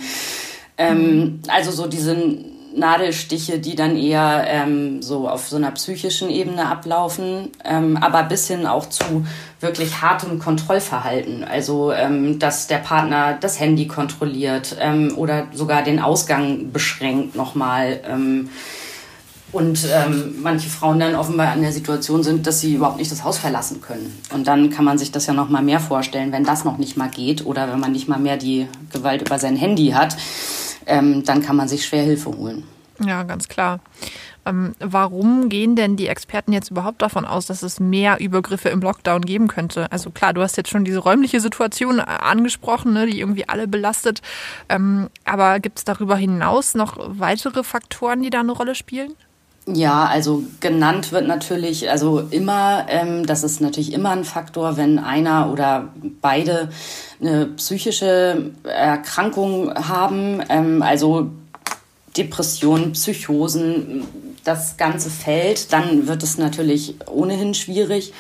Ähm, 0.78 1.40
also 1.48 1.72
so 1.72 1.88
diesen 1.88 2.59
Nadelstiche, 2.76 3.60
die 3.60 3.76
dann 3.76 3.98
eher 3.98 4.46
ähm, 4.48 5.02
so 5.02 5.28
auf 5.28 5.48
so 5.48 5.56
einer 5.56 5.72
psychischen 5.72 6.30
Ebene 6.30 6.68
ablaufen, 6.68 7.50
ähm, 7.66 7.98
aber 7.98 8.24
bis 8.24 8.48
hin 8.48 8.66
auch 8.66 8.88
zu 8.88 9.26
wirklich 9.60 10.02
hartem 10.02 10.40
Kontrollverhalten. 10.40 11.44
Also, 11.44 11.92
ähm, 11.92 12.40
dass 12.40 12.68
der 12.68 12.78
Partner 12.78 13.38
das 13.40 13.60
Handy 13.60 13.88
kontrolliert 13.88 14.76
ähm, 14.80 15.14
oder 15.18 15.48
sogar 15.54 15.84
den 15.84 16.00
Ausgang 16.00 16.72
beschränkt 16.72 17.36
nochmal. 17.36 18.02
Ähm, 18.08 18.50
und 19.52 19.80
ähm, 19.92 20.36
manche 20.44 20.70
Frauen 20.70 21.00
dann 21.00 21.16
offenbar 21.16 21.56
in 21.56 21.64
der 21.64 21.72
Situation 21.72 22.22
sind, 22.22 22.46
dass 22.46 22.62
sie 22.62 22.76
überhaupt 22.76 23.00
nicht 23.00 23.12
das 23.12 23.24
Haus 23.24 23.40
verlassen 23.40 23.82
können. 23.82 24.16
Und 24.32 24.48
dann 24.48 24.70
kann 24.70 24.86
man 24.86 25.00
sich 25.00 25.12
das 25.12 25.26
ja 25.26 25.34
noch 25.34 25.50
mal 25.50 25.64
mehr 25.64 25.80
vorstellen, 25.80 26.32
wenn 26.32 26.44
das 26.44 26.66
noch 26.66 26.78
nicht 26.78 26.98
mal 26.98 27.10
geht 27.10 27.48
oder 27.48 27.72
wenn 27.72 27.80
man 27.80 27.92
nicht 27.92 28.08
mal 28.08 28.20
mehr 28.20 28.38
die 28.38 28.68
Gewalt 28.94 29.24
über 29.24 29.40
sein 29.40 29.56
Handy 29.56 29.90
hat 29.90 30.16
ähm, 30.90 31.24
dann 31.24 31.42
kann 31.42 31.56
man 31.56 31.68
sich 31.68 31.86
schwer 31.86 32.04
Hilfe 32.04 32.36
holen. 32.36 32.64
Ja, 33.00 33.24
ganz 33.24 33.48
klar. 33.48 33.80
Ähm, 34.46 34.74
warum 34.80 35.50
gehen 35.50 35.76
denn 35.76 35.96
die 35.96 36.08
Experten 36.08 36.54
jetzt 36.54 36.72
überhaupt 36.72 37.02
davon 37.02 37.26
aus, 37.26 37.46
dass 37.46 37.62
es 37.62 37.80
mehr 37.80 38.20
Übergriffe 38.20 38.70
im 38.70 38.82
Lockdown 38.82 39.22
geben 39.22 39.48
könnte? 39.48 39.92
Also 39.92 40.10
klar, 40.10 40.34
du 40.34 40.42
hast 40.42 40.58
jetzt 40.58 40.70
schon 40.70 40.86
diese 40.86 41.00
räumliche 41.00 41.40
Situation 41.40 42.00
äh, 42.00 42.04
angesprochen, 42.04 42.94
ne, 42.94 43.06
die 43.06 43.20
irgendwie 43.20 43.48
alle 43.48 43.68
belastet. 43.68 44.22
Ähm, 44.68 45.10
aber 45.24 45.60
gibt 45.60 45.80
es 45.80 45.86
darüber 45.86 46.16
hinaus 46.16 46.74
noch 46.74 46.98
weitere 47.00 47.64
Faktoren, 47.64 48.22
die 48.22 48.30
da 48.30 48.40
eine 48.40 48.52
Rolle 48.52 48.76
spielen? 48.76 49.14
Ja, 49.68 50.06
also 50.06 50.44
genannt 50.60 51.12
wird 51.12 51.28
natürlich, 51.28 51.90
also 51.92 52.20
immer, 52.32 52.88
ähm, 52.90 53.26
das 53.26 53.44
ist 53.44 53.62
natürlich 53.62 53.94
immer 53.94 54.12
ein 54.12 54.24
Faktor, 54.24 54.78
wenn 54.78 54.98
einer 54.98 55.52
oder 55.52 55.90
beide 56.22 56.70
eine 57.22 57.46
psychische 57.46 58.52
Erkrankung 58.64 59.74
haben, 59.76 60.42
ähm, 60.50 60.82
also 60.82 61.30
Depressionen, 62.18 62.94
Psychosen, 62.94 64.08
das 64.44 64.78
ganze 64.78 65.12
Feld, 65.12 65.72
dann 65.72 66.08
wird 66.08 66.24
es 66.24 66.38
natürlich 66.38 66.96
ohnehin 67.08 67.54
schwierig. 67.54 68.14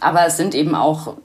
Aber 0.00 0.26
es 0.26 0.36
sind 0.36 0.54
eben 0.54 0.74
auch 0.74 1.16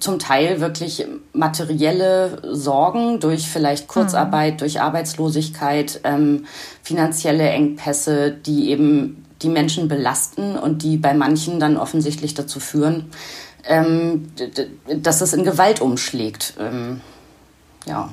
zum 0.00 0.18
Teil 0.18 0.60
wirklich 0.60 1.06
materielle 1.32 2.42
Sorgen 2.52 3.20
durch 3.20 3.46
vielleicht 3.46 3.86
Kurzarbeit, 3.86 4.54
mhm. 4.54 4.58
durch 4.58 4.80
Arbeitslosigkeit, 4.80 6.00
ähm, 6.04 6.46
finanzielle 6.82 7.48
Engpässe, 7.48 8.32
die 8.32 8.70
eben 8.70 9.24
die 9.42 9.48
Menschen 9.48 9.86
belasten 9.86 10.56
und 10.56 10.82
die 10.82 10.96
bei 10.96 11.14
manchen 11.14 11.60
dann 11.60 11.76
offensichtlich 11.76 12.34
dazu 12.34 12.58
führen, 12.58 13.10
ähm, 13.64 14.32
dass 14.96 15.20
es 15.20 15.32
in 15.32 15.44
Gewalt 15.44 15.80
umschlägt. 15.80 16.54
Ähm, 16.58 17.00
ja. 17.86 18.10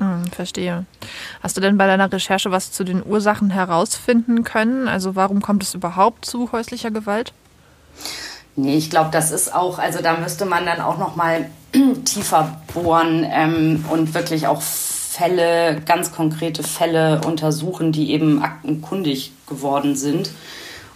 Mhm, 0.00 0.26
verstehe. 0.32 0.84
Hast 1.40 1.56
du 1.56 1.60
denn 1.60 1.78
bei 1.78 1.86
deiner 1.86 2.12
Recherche 2.12 2.50
was 2.50 2.72
zu 2.72 2.82
den 2.82 3.04
Ursachen 3.04 3.50
herausfinden 3.50 4.42
können? 4.42 4.88
Also 4.88 5.14
warum 5.14 5.42
kommt 5.42 5.62
es 5.62 5.74
überhaupt 5.74 6.24
zu 6.24 6.50
häuslicher 6.50 6.90
Gewalt? 6.90 7.32
Nee, 8.58 8.76
ich 8.76 8.90
glaube, 8.90 9.10
das 9.12 9.30
ist 9.30 9.54
auch, 9.54 9.78
also 9.78 10.00
da 10.02 10.16
müsste 10.16 10.44
man 10.44 10.66
dann 10.66 10.80
auch 10.80 10.98
noch 10.98 11.14
mal 11.14 11.48
tiefer 12.04 12.60
bohren 12.74 13.24
ähm, 13.30 13.84
und 13.88 14.14
wirklich 14.14 14.48
auch 14.48 14.60
Fälle, 14.60 15.80
ganz 15.86 16.10
konkrete 16.10 16.64
Fälle 16.64 17.20
untersuchen, 17.24 17.92
die 17.92 18.10
eben 18.10 18.42
aktenkundig 18.42 19.30
geworden 19.46 19.94
sind. 19.94 20.32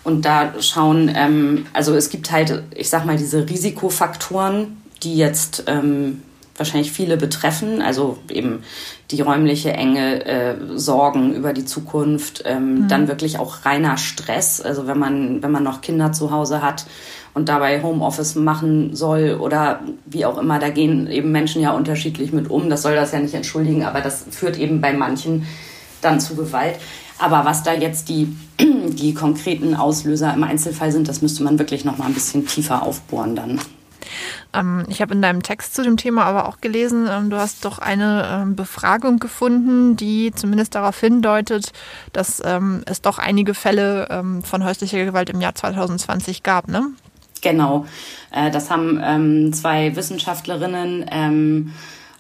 Und 0.02 0.24
da 0.24 0.60
schauen, 0.60 1.08
ähm, 1.14 1.66
also 1.72 1.94
es 1.94 2.10
gibt 2.10 2.32
halt, 2.32 2.64
ich 2.74 2.88
sag 2.90 3.06
mal, 3.06 3.16
diese 3.16 3.48
Risikofaktoren, 3.48 4.82
die 5.04 5.16
jetzt 5.16 5.62
ähm, 5.68 6.22
wahrscheinlich 6.56 6.90
viele 6.90 7.16
betreffen, 7.16 7.80
also 7.80 8.18
eben 8.28 8.64
die 9.12 9.20
räumliche 9.20 9.72
Enge, 9.72 10.24
äh, 10.26 10.56
Sorgen 10.74 11.32
über 11.32 11.52
die 11.52 11.64
Zukunft, 11.64 12.42
ähm, 12.44 12.74
mhm. 12.74 12.88
dann 12.88 13.06
wirklich 13.06 13.38
auch 13.38 13.64
reiner 13.64 13.98
Stress, 13.98 14.60
also 14.60 14.88
wenn 14.88 14.98
man, 14.98 15.44
wenn 15.44 15.52
man 15.52 15.62
noch 15.62 15.80
Kinder 15.80 16.10
zu 16.10 16.32
Hause 16.32 16.60
hat 16.60 16.86
und 17.34 17.48
dabei 17.48 17.82
Homeoffice 17.82 18.34
machen 18.34 18.94
soll 18.94 19.38
oder 19.40 19.80
wie 20.06 20.26
auch 20.26 20.38
immer. 20.38 20.58
Da 20.58 20.68
gehen 20.68 21.06
eben 21.10 21.32
Menschen 21.32 21.62
ja 21.62 21.72
unterschiedlich 21.72 22.32
mit 22.32 22.50
um. 22.50 22.68
Das 22.68 22.82
soll 22.82 22.94
das 22.94 23.12
ja 23.12 23.20
nicht 23.20 23.34
entschuldigen, 23.34 23.84
aber 23.84 24.00
das 24.00 24.24
führt 24.30 24.58
eben 24.58 24.80
bei 24.80 24.92
manchen 24.92 25.46
dann 26.02 26.20
zu 26.20 26.36
Gewalt. 26.36 26.76
Aber 27.18 27.44
was 27.44 27.62
da 27.62 27.72
jetzt 27.72 28.08
die, 28.08 28.36
die 28.60 29.14
konkreten 29.14 29.74
Auslöser 29.74 30.34
im 30.34 30.44
Einzelfall 30.44 30.92
sind, 30.92 31.08
das 31.08 31.22
müsste 31.22 31.42
man 31.44 31.58
wirklich 31.58 31.84
noch 31.84 31.98
mal 31.98 32.06
ein 32.06 32.14
bisschen 32.14 32.46
tiefer 32.46 32.82
aufbohren 32.82 33.36
dann. 33.36 33.60
Ähm, 34.52 34.84
ich 34.88 35.00
habe 35.00 35.14
in 35.14 35.22
deinem 35.22 35.42
Text 35.42 35.74
zu 35.74 35.82
dem 35.82 35.96
Thema 35.96 36.24
aber 36.24 36.48
auch 36.48 36.60
gelesen, 36.60 37.06
ähm, 37.08 37.30
du 37.30 37.38
hast 37.38 37.64
doch 37.64 37.78
eine 37.78 38.28
ähm, 38.30 38.56
Befragung 38.56 39.18
gefunden, 39.20 39.96
die 39.96 40.32
zumindest 40.34 40.74
darauf 40.74 40.98
hindeutet, 41.00 41.72
dass 42.12 42.42
es 42.86 43.02
doch 43.02 43.18
einige 43.18 43.54
Fälle 43.54 44.42
von 44.42 44.64
häuslicher 44.64 45.04
Gewalt 45.04 45.30
im 45.30 45.40
Jahr 45.40 45.54
2020 45.54 46.42
gab, 46.42 46.68
ne? 46.68 46.88
Genau, 47.42 47.86
äh, 48.30 48.50
das 48.50 48.70
haben 48.70 49.00
ähm, 49.04 49.52
zwei 49.52 49.94
Wissenschaftlerinnen 49.94 51.04
ähm, 51.10 51.72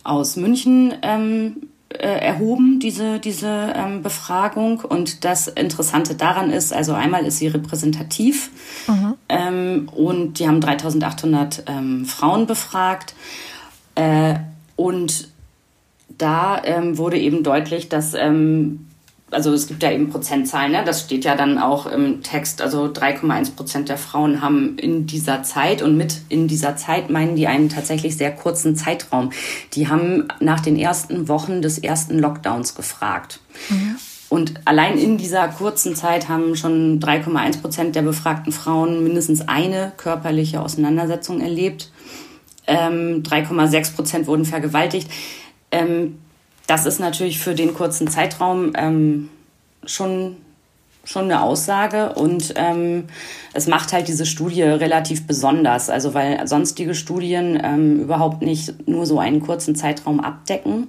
aus 0.04 0.36
München 0.36 0.94
ähm, 1.02 1.68
äh, 1.88 2.26
erhoben, 2.26 2.80
diese, 2.80 3.18
diese 3.18 3.72
ähm, 3.74 4.02
Befragung. 4.02 4.80
Und 4.80 5.24
das 5.24 5.48
Interessante 5.48 6.14
daran 6.14 6.50
ist, 6.50 6.72
also 6.72 6.92
einmal 6.92 7.24
ist 7.24 7.38
sie 7.38 7.48
repräsentativ 7.48 8.50
mhm. 8.88 9.14
ähm, 9.28 9.88
und 9.94 10.38
die 10.38 10.48
haben 10.48 10.60
3800 10.60 11.64
ähm, 11.66 12.04
Frauen 12.04 12.46
befragt. 12.46 13.14
Äh, 13.94 14.34
und 14.76 15.28
da 16.08 16.62
ähm, 16.64 16.98
wurde 16.98 17.18
eben 17.18 17.42
deutlich, 17.42 17.88
dass 17.88 18.14
ähm, 18.14 18.88
also 19.32 19.52
es 19.52 19.66
gibt 19.66 19.82
ja 19.82 19.90
eben 19.90 20.10
Prozentzahlen, 20.10 20.72
ne? 20.72 20.82
das 20.84 21.00
steht 21.00 21.24
ja 21.24 21.34
dann 21.34 21.58
auch 21.58 21.86
im 21.86 22.22
Text, 22.22 22.60
also 22.60 22.84
3,1 22.84 23.56
Prozent 23.56 23.88
der 23.88 23.98
Frauen 23.98 24.42
haben 24.42 24.76
in 24.78 25.06
dieser 25.06 25.42
Zeit 25.42 25.82
und 25.82 25.96
mit 25.96 26.20
in 26.28 26.48
dieser 26.48 26.76
Zeit 26.76 27.10
meinen 27.10 27.34
die 27.34 27.46
einen 27.46 27.68
tatsächlich 27.68 28.16
sehr 28.16 28.32
kurzen 28.32 28.76
Zeitraum. 28.76 29.30
Die 29.72 29.88
haben 29.88 30.28
nach 30.40 30.60
den 30.60 30.76
ersten 30.76 31.28
Wochen 31.28 31.62
des 31.62 31.78
ersten 31.78 32.18
Lockdowns 32.18 32.74
gefragt. 32.74 33.40
Mhm. 33.70 33.96
Und 34.28 34.54
allein 34.64 34.96
in 34.96 35.18
dieser 35.18 35.48
kurzen 35.48 35.94
Zeit 35.94 36.28
haben 36.28 36.56
schon 36.56 37.00
3,1 37.00 37.60
Prozent 37.60 37.96
der 37.96 38.02
befragten 38.02 38.50
Frauen 38.50 39.02
mindestens 39.02 39.46
eine 39.46 39.92
körperliche 39.96 40.62
Auseinandersetzung 40.62 41.40
erlebt. 41.40 41.90
Ähm, 42.66 43.22
3,6 43.22 43.94
Prozent 43.94 44.26
wurden 44.26 44.46
vergewaltigt. 44.46 45.10
Ähm, 45.70 46.18
das 46.66 46.86
ist 46.86 47.00
natürlich 47.00 47.38
für 47.38 47.54
den 47.54 47.74
kurzen 47.74 48.08
Zeitraum 48.08 48.72
ähm, 48.76 49.28
schon, 49.84 50.36
schon 51.04 51.24
eine 51.24 51.42
Aussage 51.42 52.14
und 52.14 52.54
ähm, 52.56 53.04
es 53.52 53.66
macht 53.66 53.92
halt 53.92 54.08
diese 54.08 54.26
Studie 54.26 54.62
relativ 54.62 55.26
besonders, 55.26 55.90
also 55.90 56.14
weil 56.14 56.46
sonstige 56.46 56.94
Studien 56.94 57.60
ähm, 57.62 58.00
überhaupt 58.00 58.42
nicht 58.42 58.88
nur 58.88 59.06
so 59.06 59.18
einen 59.18 59.40
kurzen 59.40 59.74
Zeitraum 59.74 60.20
abdecken. 60.20 60.88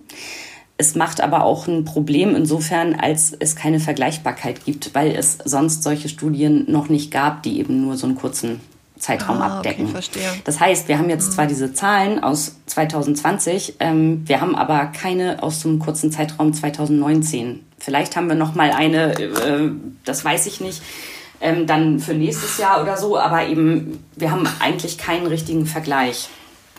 Es 0.77 0.95
macht 0.95 1.21
aber 1.21 1.43
auch 1.43 1.67
ein 1.67 1.85
Problem 1.85 2.35
insofern, 2.35 2.95
als 2.95 3.31
es 3.39 3.55
keine 3.55 3.79
Vergleichbarkeit 3.79 4.65
gibt, 4.65 4.95
weil 4.95 5.11
es 5.11 5.37
sonst 5.45 5.83
solche 5.83 6.09
Studien 6.09 6.65
noch 6.67 6.89
nicht 6.89 7.11
gab, 7.11 7.43
die 7.43 7.59
eben 7.59 7.81
nur 7.81 7.95
so 7.95 8.07
einen 8.07 8.15
kurzen 8.15 8.59
Zeitraum 9.03 9.41
ah, 9.41 9.57
abdecken. 9.57 9.83
Okay, 9.83 9.91
verstehe. 9.91 10.29
Das 10.45 10.61
heißt, 10.61 10.87
wir 10.87 10.97
haben 10.97 11.09
jetzt 11.09 11.27
mhm. 11.27 11.31
zwar 11.33 11.45
diese 11.45 11.73
Zahlen 11.73 12.23
aus 12.23 12.55
2020, 12.67 13.75
ähm, 13.79 14.23
wir 14.25 14.39
haben 14.39 14.55
aber 14.55 14.85
keine 14.85 15.43
aus 15.43 15.61
dem 15.61 15.79
kurzen 15.79 16.11
Zeitraum 16.11 16.53
2019. 16.53 17.65
Vielleicht 17.77 18.15
haben 18.15 18.29
wir 18.29 18.35
noch 18.35 18.55
mal 18.55 18.71
eine, 18.71 19.13
äh, 19.19 19.71
das 20.05 20.23
weiß 20.23 20.45
ich 20.45 20.61
nicht, 20.61 20.81
ähm, 21.41 21.67
dann 21.67 21.99
für 21.99 22.13
nächstes 22.13 22.57
Jahr 22.57 22.81
oder 22.81 22.95
so, 22.95 23.17
aber 23.17 23.45
eben 23.45 24.03
wir 24.15 24.31
haben 24.31 24.47
eigentlich 24.61 24.97
keinen 24.97 25.27
richtigen 25.27 25.65
Vergleich. 25.65 26.29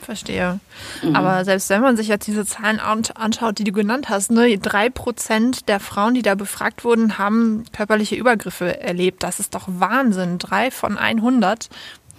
Verstehe. 0.00 0.60
Mhm. 1.02 1.16
Aber 1.16 1.44
selbst 1.44 1.70
wenn 1.70 1.80
man 1.80 1.96
sich 1.96 2.08
jetzt 2.08 2.26
diese 2.26 2.46
Zahlen 2.46 2.80
anschaut, 2.80 3.58
die 3.58 3.64
du 3.64 3.72
genannt 3.72 4.08
hast, 4.08 4.30
ne, 4.30 4.58
drei 4.58 4.90
Prozent 4.90 5.68
der 5.68 5.80
Frauen, 5.80 6.14
die 6.14 6.22
da 6.22 6.34
befragt 6.34 6.84
wurden, 6.84 7.18
haben 7.18 7.64
körperliche 7.72 8.14
Übergriffe 8.14 8.80
erlebt. 8.80 9.22
Das 9.22 9.40
ist 9.40 9.54
doch 9.54 9.64
Wahnsinn. 9.66 10.38
Drei 10.38 10.70
von 10.70 10.98
100 10.98 11.68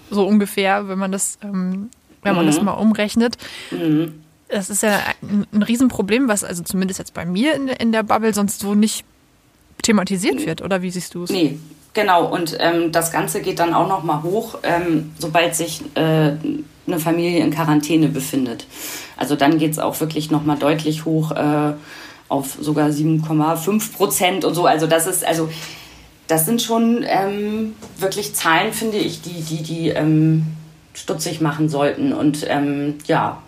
so 0.09 0.25
ungefähr, 0.27 0.87
wenn 0.87 0.99
man 0.99 1.11
das, 1.11 1.37
ähm, 1.43 1.89
wenn 2.21 2.35
man 2.35 2.45
mhm. 2.45 2.49
das 2.51 2.61
mal 2.61 2.73
umrechnet. 2.73 3.37
Mhm. 3.71 4.21
Das 4.47 4.69
ist 4.69 4.83
ja 4.83 4.99
ein, 5.21 5.45
ein 5.51 5.63
Riesenproblem, 5.63 6.27
was 6.27 6.43
also 6.43 6.63
zumindest 6.63 6.99
jetzt 6.99 7.13
bei 7.13 7.25
mir 7.25 7.55
in, 7.55 7.67
in 7.67 7.91
der 7.91 8.03
Bubble 8.03 8.33
sonst 8.33 8.59
so 8.59 8.75
nicht 8.75 9.03
thematisiert 9.81 10.45
wird, 10.45 10.61
oder 10.61 10.81
wie 10.81 10.91
siehst 10.91 11.13
du 11.13 11.23
es? 11.23 11.29
Nee, 11.29 11.59
genau. 11.93 12.25
Und 12.25 12.57
ähm, 12.59 12.91
das 12.91 13.11
Ganze 13.11 13.41
geht 13.41 13.59
dann 13.59 13.73
auch 13.73 13.87
noch 13.87 14.03
mal 14.03 14.23
hoch, 14.23 14.59
ähm, 14.63 15.11
sobald 15.19 15.55
sich 15.55 15.81
äh, 15.95 16.33
eine 16.87 16.99
Familie 16.99 17.39
in 17.43 17.51
Quarantäne 17.51 18.07
befindet. 18.07 18.65
Also 19.17 19.35
dann 19.35 19.57
geht 19.57 19.71
es 19.71 19.79
auch 19.79 19.99
wirklich 19.99 20.31
noch 20.31 20.43
mal 20.43 20.57
deutlich 20.57 21.05
hoch 21.05 21.31
äh, 21.31 21.73
auf 22.27 22.57
sogar 22.59 22.89
7,5 22.89 23.93
Prozent 23.93 24.45
und 24.45 24.55
so. 24.55 24.65
Also 24.65 24.87
das 24.87 25.07
ist 25.07 25.25
also 25.25 25.49
das 26.27 26.45
sind 26.45 26.61
schon 26.61 27.05
ähm, 27.07 27.75
wirklich 27.97 28.33
Zahlen, 28.33 28.73
finde 28.73 28.97
ich, 28.97 29.21
die, 29.21 29.41
die, 29.41 29.63
die 29.63 29.89
ähm, 29.89 30.45
stutzig 30.93 31.41
machen 31.41 31.69
sollten. 31.69 32.13
Und 32.13 32.45
ähm, 32.47 32.95
ja, 33.05 33.41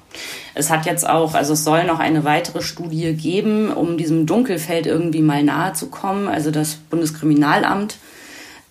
es 0.54 0.70
hat 0.70 0.86
jetzt 0.86 1.08
auch, 1.08 1.34
also 1.34 1.54
es 1.54 1.64
soll 1.64 1.86
noch 1.86 2.00
eine 2.00 2.24
weitere 2.24 2.62
Studie 2.62 3.14
geben, 3.14 3.72
um 3.72 3.98
diesem 3.98 4.26
Dunkelfeld 4.26 4.86
irgendwie 4.86 5.22
mal 5.22 5.44
nahe 5.44 5.74
zu 5.74 5.90
kommen. 5.90 6.28
Also 6.28 6.52
das 6.52 6.76
Bundeskriminalamt 6.76 7.98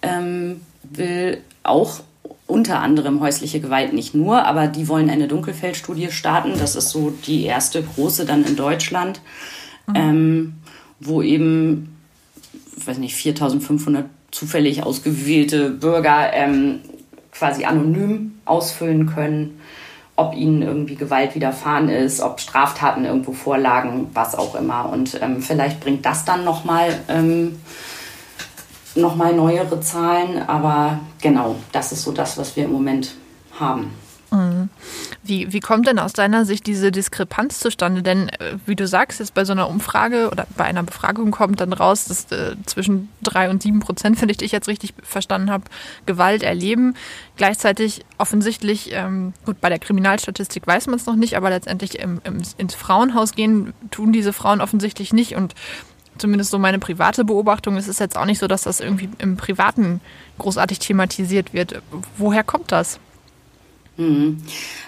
ähm, 0.02 0.60
will 0.82 1.38
auch 1.62 2.00
unter 2.46 2.80
anderem 2.80 3.20
häusliche 3.20 3.60
Gewalt 3.60 3.92
nicht 3.92 4.14
nur, 4.14 4.44
aber 4.44 4.68
die 4.68 4.86
wollen 4.86 5.10
eine 5.10 5.26
Dunkelfeldstudie 5.26 6.12
starten. 6.12 6.52
Das 6.58 6.76
ist 6.76 6.90
so 6.90 7.12
die 7.26 7.44
erste 7.44 7.82
große 7.82 8.24
dann 8.24 8.44
in 8.44 8.54
Deutschland, 8.54 9.20
mhm. 9.88 9.94
ähm, 9.96 10.54
wo 11.00 11.22
eben 11.22 11.95
weiß 12.86 12.98
nicht, 12.98 13.16
4500 13.16 14.06
zufällig 14.30 14.82
ausgewählte 14.82 15.70
Bürger 15.70 16.32
ähm, 16.32 16.80
quasi 17.32 17.64
anonym 17.64 18.38
ausfüllen 18.44 19.06
können, 19.06 19.60
ob 20.16 20.34
ihnen 20.34 20.62
irgendwie 20.62 20.94
Gewalt 20.94 21.34
widerfahren 21.34 21.88
ist, 21.88 22.20
ob 22.20 22.40
Straftaten 22.40 23.04
irgendwo 23.04 23.32
vorlagen, 23.32 24.08
was 24.14 24.34
auch 24.34 24.54
immer. 24.54 24.88
Und 24.88 25.18
ähm, 25.20 25.42
vielleicht 25.42 25.80
bringt 25.80 26.06
das 26.06 26.24
dann 26.24 26.44
nochmal 26.44 26.98
ähm, 27.08 27.58
noch 28.94 29.16
neuere 29.16 29.80
Zahlen. 29.80 30.42
Aber 30.46 31.00
genau, 31.20 31.56
das 31.72 31.92
ist 31.92 32.02
so 32.02 32.12
das, 32.12 32.38
was 32.38 32.56
wir 32.56 32.64
im 32.64 32.72
Moment 32.72 33.14
haben. 33.58 33.92
Mhm. 34.30 34.68
Wie, 35.26 35.52
wie 35.52 35.60
kommt 35.60 35.86
denn 35.86 35.98
aus 35.98 36.12
deiner 36.12 36.44
Sicht 36.44 36.66
diese 36.66 36.92
Diskrepanz 36.92 37.60
zustande? 37.60 38.02
Denn 38.02 38.28
äh, 38.28 38.56
wie 38.64 38.76
du 38.76 38.86
sagst, 38.86 39.20
jetzt 39.20 39.34
bei 39.34 39.44
so 39.44 39.52
einer 39.52 39.68
Umfrage 39.68 40.30
oder 40.30 40.46
bei 40.56 40.64
einer 40.64 40.82
Befragung 40.82 41.30
kommt 41.30 41.60
dann 41.60 41.72
raus, 41.72 42.04
dass 42.04 42.30
äh, 42.32 42.56
zwischen 42.66 43.08
drei 43.22 43.50
und 43.50 43.62
sieben 43.62 43.80
Prozent, 43.80 44.20
wenn 44.20 44.28
ich 44.28 44.36
dich 44.36 44.52
jetzt 44.52 44.68
richtig 44.68 44.94
verstanden 45.02 45.50
habe, 45.50 45.64
Gewalt 46.06 46.42
erleben. 46.42 46.94
Gleichzeitig 47.36 48.04
offensichtlich, 48.18 48.90
ähm, 48.92 49.32
gut, 49.44 49.60
bei 49.60 49.68
der 49.68 49.78
Kriminalstatistik 49.78 50.66
weiß 50.66 50.86
man 50.86 50.96
es 50.96 51.06
noch 51.06 51.16
nicht, 51.16 51.36
aber 51.36 51.50
letztendlich 51.50 51.98
im, 51.98 52.20
im, 52.24 52.42
ins 52.58 52.74
Frauenhaus 52.74 53.32
gehen 53.32 53.72
tun 53.90 54.12
diese 54.12 54.32
Frauen 54.32 54.60
offensichtlich 54.60 55.12
nicht. 55.12 55.34
Und 55.34 55.54
zumindest 56.18 56.50
so 56.50 56.58
meine 56.58 56.78
private 56.78 57.24
Beobachtung, 57.24 57.76
es 57.76 57.88
ist 57.88 58.00
jetzt 58.00 58.16
auch 58.16 58.26
nicht 58.26 58.38
so, 58.38 58.46
dass 58.46 58.62
das 58.62 58.80
irgendwie 58.80 59.08
im 59.18 59.36
Privaten 59.36 60.00
großartig 60.38 60.78
thematisiert 60.78 61.52
wird. 61.52 61.82
Woher 62.16 62.44
kommt 62.44 62.72
das? 62.72 63.00
Mhm. 63.96 64.42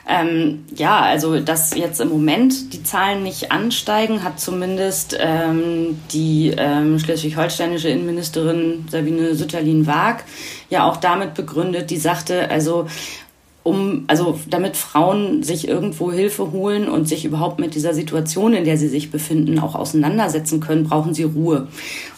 Ähm, 0.06 0.64
ja, 0.74 1.00
also 1.00 1.40
dass 1.40 1.74
jetzt 1.74 2.00
im 2.00 2.08
Moment 2.08 2.72
die 2.72 2.82
Zahlen 2.82 3.22
nicht 3.22 3.52
ansteigen, 3.52 4.22
hat 4.22 4.40
zumindest 4.40 5.16
ähm, 5.18 5.98
die 6.12 6.54
ähm, 6.56 6.98
schleswig-holsteinische 6.98 7.88
Innenministerin 7.88 8.86
Sabine 8.90 9.34
Sütterlin-Waag 9.34 10.24
ja 10.70 10.84
auch 10.84 10.98
damit 10.98 11.34
begründet, 11.34 11.90
die 11.90 11.96
sagte, 11.96 12.50
also 12.50 12.86
um, 13.68 14.04
also 14.06 14.38
damit 14.48 14.76
Frauen 14.76 15.42
sich 15.42 15.68
irgendwo 15.68 16.10
Hilfe 16.10 16.50
holen 16.52 16.88
und 16.88 17.06
sich 17.06 17.24
überhaupt 17.24 17.58
mit 17.58 17.74
dieser 17.74 17.92
Situation, 17.92 18.54
in 18.54 18.64
der 18.64 18.78
sie 18.78 18.88
sich 18.88 19.10
befinden, 19.10 19.58
auch 19.58 19.74
auseinandersetzen 19.74 20.60
können, 20.60 20.84
brauchen 20.84 21.12
sie 21.14 21.24
Ruhe. 21.24 21.68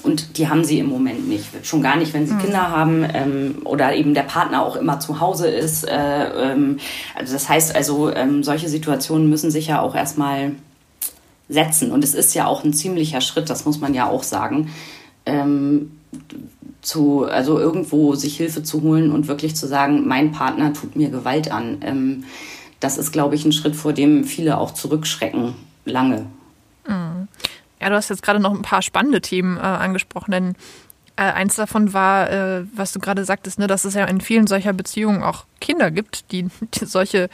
Und 0.02 0.38
die 0.38 0.49
haben 0.49 0.64
sie 0.64 0.78
im 0.78 0.88
Moment 0.88 1.28
nicht. 1.28 1.47
Schon 1.62 1.83
gar 1.83 1.97
nicht, 1.97 2.14
wenn 2.14 2.26
sie 2.26 2.35
mhm. 2.35 2.38
Kinder 2.38 2.71
haben 2.71 3.04
ähm, 3.12 3.57
oder 3.64 3.95
eben 3.95 4.14
der 4.14 4.23
Partner 4.23 4.64
auch 4.64 4.76
immer 4.76 5.00
zu 5.00 5.21
Hause 5.21 5.49
ist. 5.49 5.85
Äh, 5.85 6.52
ähm, 6.52 6.78
also 7.16 7.33
das 7.33 7.49
heißt 7.49 7.75
also, 7.75 8.14
ähm, 8.14 8.42
solche 8.42 8.69
Situationen 8.69 9.28
müssen 9.28 9.50
sich 9.50 9.66
ja 9.66 9.80
auch 9.80 9.95
erstmal 9.95 10.52
setzen. 11.49 11.90
Und 11.90 12.04
es 12.04 12.14
ist 12.14 12.35
ja 12.35 12.47
auch 12.47 12.64
ein 12.64 12.73
ziemlicher 12.73 13.21
Schritt, 13.21 13.50
das 13.50 13.64
muss 13.64 13.80
man 13.80 13.92
ja 13.92 14.09
auch 14.09 14.23
sagen. 14.23 14.71
Zu, 16.83 17.25
also 17.25 17.59
irgendwo 17.59 18.15
sich 18.15 18.37
Hilfe 18.37 18.63
zu 18.63 18.81
holen 18.83 19.13
und 19.13 19.29
wirklich 19.29 19.55
zu 19.55 19.67
sagen, 19.67 20.09
mein 20.09 20.33
Partner 20.33 20.73
tut 20.73 20.97
mir 20.97 21.11
Gewalt 21.11 21.53
an. 21.53 21.79
Ähm, 21.83 22.25
das 22.81 22.97
ist, 22.97 23.13
glaube 23.13 23.35
ich, 23.35 23.45
ein 23.45 23.53
Schritt, 23.53 23.77
vor 23.77 23.93
dem 23.93 24.25
viele 24.25 24.57
auch 24.57 24.73
zurückschrecken, 24.73 25.55
lange. 25.85 26.27
Mhm. 26.89 27.29
Ja, 27.81 27.89
du 27.89 27.95
hast 27.95 28.09
jetzt 28.09 28.23
gerade 28.23 28.41
noch 28.41 28.55
ein 28.55 28.63
paar 28.63 28.83
spannende 28.83 29.21
Themen 29.21 29.57
äh, 29.57 29.61
angesprochen, 29.61 30.31
denn 30.31 30.55
äh, 31.17 31.23
eins 31.23 31.57
davon 31.57 31.93
war, 31.93 32.31
äh, 32.31 32.65
was 32.75 32.93
du 32.93 32.99
gerade 32.99 33.25
sagtest, 33.25 33.59
ne, 33.59 33.67
dass 33.67 33.85
es 33.85 33.95
ja 33.95 34.05
in 34.07 34.21
vielen 34.21 34.47
solcher 34.47 34.73
Beziehungen 34.73 35.23
auch 35.23 35.45
Kinder 35.61 35.91
gibt, 35.91 36.33
die, 36.33 36.49
die 36.75 36.87
solche 36.87 37.29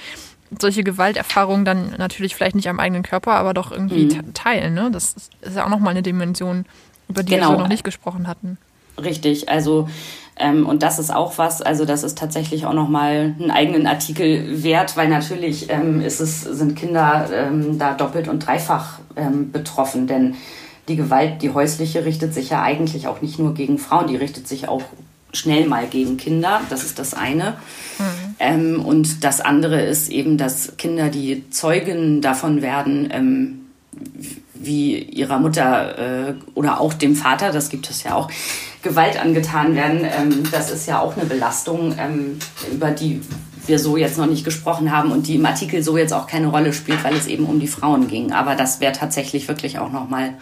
solche 0.61 0.85
Gewalterfahrungen 0.85 1.65
dann 1.65 1.95
natürlich 1.99 2.35
vielleicht 2.35 2.55
nicht 2.55 2.69
am 2.69 2.81
eigenen 2.81 3.03
Körper, 3.03 3.33
aber 3.33 3.55
doch 3.55 3.73
irgendwie 3.73 4.07
mhm. 4.07 4.35
teilen. 4.35 4.75
Ne? 4.75 4.91
Das 4.93 5.15
ist 5.41 5.57
ja 5.57 5.65
auch 5.65 5.69
nochmal 5.69 5.91
eine 5.91 6.03
Dimension, 6.03 6.67
über 7.09 7.23
die 7.23 7.35
genau. 7.35 7.51
wir 7.51 7.57
so 7.57 7.63
noch 7.63 7.69
nicht 7.69 7.85
gesprochen 7.85 8.29
hatten. 8.29 8.59
Richtig, 9.03 9.49
also 9.49 9.89
ähm, 10.39 10.67
und 10.67 10.83
das 10.83 10.99
ist 10.99 11.15
auch 11.15 11.39
was, 11.39 11.63
also 11.63 11.85
das 11.85 12.03
ist 12.03 12.19
tatsächlich 12.19 12.67
auch 12.67 12.75
nochmal 12.75 13.35
einen 13.39 13.51
eigenen 13.51 13.87
Artikel 13.87 14.63
wert, 14.63 14.97
weil 14.97 15.09
natürlich 15.09 15.71
ähm, 15.71 16.03
ist 16.03 16.21
es, 16.21 16.43
sind 16.43 16.77
Kinder 16.77 17.29
ähm, 17.33 17.79
da 17.79 17.95
doppelt 17.95 18.29
und 18.29 18.47
dreifach 18.47 18.99
ähm, 19.17 19.51
betroffen, 19.51 20.07
denn 20.07 20.35
die 20.89 20.97
Gewalt, 20.97 21.43
die 21.43 21.51
häusliche, 21.51 22.05
richtet 22.05 22.35
sich 22.35 22.51
ja 22.51 22.63
eigentlich 22.63 23.09
auch 23.09 23.23
nicht 23.23 23.39
nur 23.39 23.55
gegen 23.55 23.79
Frauen, 23.79 24.09
die 24.09 24.17
richtet 24.17 24.47
sich 24.47 24.69
auch 24.69 24.83
schnell 25.33 25.67
mal 25.67 25.87
gegen 25.87 26.17
Kinder, 26.17 26.61
das 26.71 26.85
ist 26.85 26.99
das 26.99 27.15
eine. 27.15 27.57
Mhm. 27.99 28.05
Ähm, 28.39 28.85
und 28.85 29.25
das 29.25 29.41
andere 29.41 29.81
ist 29.81 30.11
eben, 30.11 30.37
dass 30.37 30.77
Kinder, 30.77 31.09
die 31.09 31.49
Zeugen 31.51 32.21
davon 32.21 32.63
werden, 32.63 33.09
ähm, 33.11 33.61
wie 34.55 34.99
ihrer 34.99 35.39
Mutter 35.39 36.29
äh, 36.29 36.35
oder 36.55 36.81
auch 36.81 36.93
dem 36.93 37.17
Vater, 37.17 37.53
das 37.53 37.71
gibt 37.71 37.89
es 37.91 38.03
ja 38.03 38.15
auch, 38.15 38.31
Gewalt 38.87 39.21
angetan 39.21 39.75
werden. 39.75 40.01
Ähm, 40.05 40.45
das 40.53 40.71
ist 40.71 40.87
ja 40.87 41.01
auch 41.01 41.17
eine 41.17 41.27
Belastung, 41.27 41.95
ähm, 41.99 42.39
über 42.73 42.91
die 42.93 43.21
wir 43.67 43.81
so 43.81 43.97
jetzt 43.97 44.17
noch 44.17 44.27
nicht 44.27 44.45
gesprochen 44.45 44.93
haben 44.93 45.11
und 45.11 45.27
die 45.27 45.35
im 45.35 45.45
Artikel 45.45 45.83
so 45.83 45.99
jetzt 45.99 46.13
auch 46.13 46.29
keine 46.29 46.47
Rolle 46.47 46.73
spielt, 46.73 47.03
weil 47.03 47.15
es 47.15 47.27
eben 47.27 47.47
um 47.47 47.59
die 47.59 47.67
Frauen 47.67 48.07
ging. 48.07 48.33
Aber 48.33 48.55
das 48.55 48.81
wäre 48.81 48.93
tatsächlich 48.93 49.49
wirklich 49.49 49.81
auch 49.81 49.91
nochmal, 49.91 50.35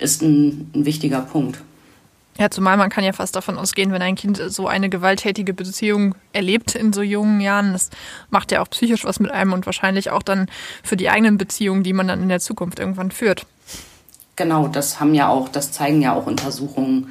ist 0.00 0.22
ein, 0.22 0.70
ein 0.74 0.84
wichtiger 0.84 1.20
Punkt. 1.20 1.60
Ja, 2.36 2.50
zumal 2.50 2.76
man 2.76 2.90
kann 2.90 3.04
ja 3.04 3.12
fast 3.12 3.36
davon 3.36 3.58
ausgehen, 3.58 3.92
wenn 3.92 4.02
ein 4.02 4.16
Kind 4.16 4.40
so 4.48 4.66
eine 4.66 4.88
gewalttätige 4.88 5.54
Beziehung 5.54 6.16
erlebt 6.32 6.74
in 6.74 6.92
so 6.92 7.02
jungen 7.02 7.40
Jahren, 7.40 7.72
das 7.72 7.90
macht 8.30 8.50
ja 8.50 8.60
auch 8.60 8.70
psychisch 8.70 9.04
was 9.04 9.20
mit 9.20 9.30
einem 9.30 9.52
und 9.52 9.66
wahrscheinlich 9.66 10.10
auch 10.10 10.22
dann 10.22 10.46
für 10.82 10.96
die 10.96 11.10
eigenen 11.10 11.38
Beziehungen, 11.38 11.82
die 11.84 11.92
man 11.92 12.08
dann 12.08 12.22
in 12.22 12.28
der 12.28 12.40
Zukunft 12.40 12.78
irgendwann 12.78 13.12
führt. 13.12 13.46
Genau, 14.36 14.68
das 14.68 15.00
haben 15.00 15.14
ja 15.14 15.28
auch, 15.28 15.48
das 15.48 15.72
zeigen 15.72 16.00
ja 16.00 16.14
auch 16.14 16.26
Untersuchungen, 16.26 17.10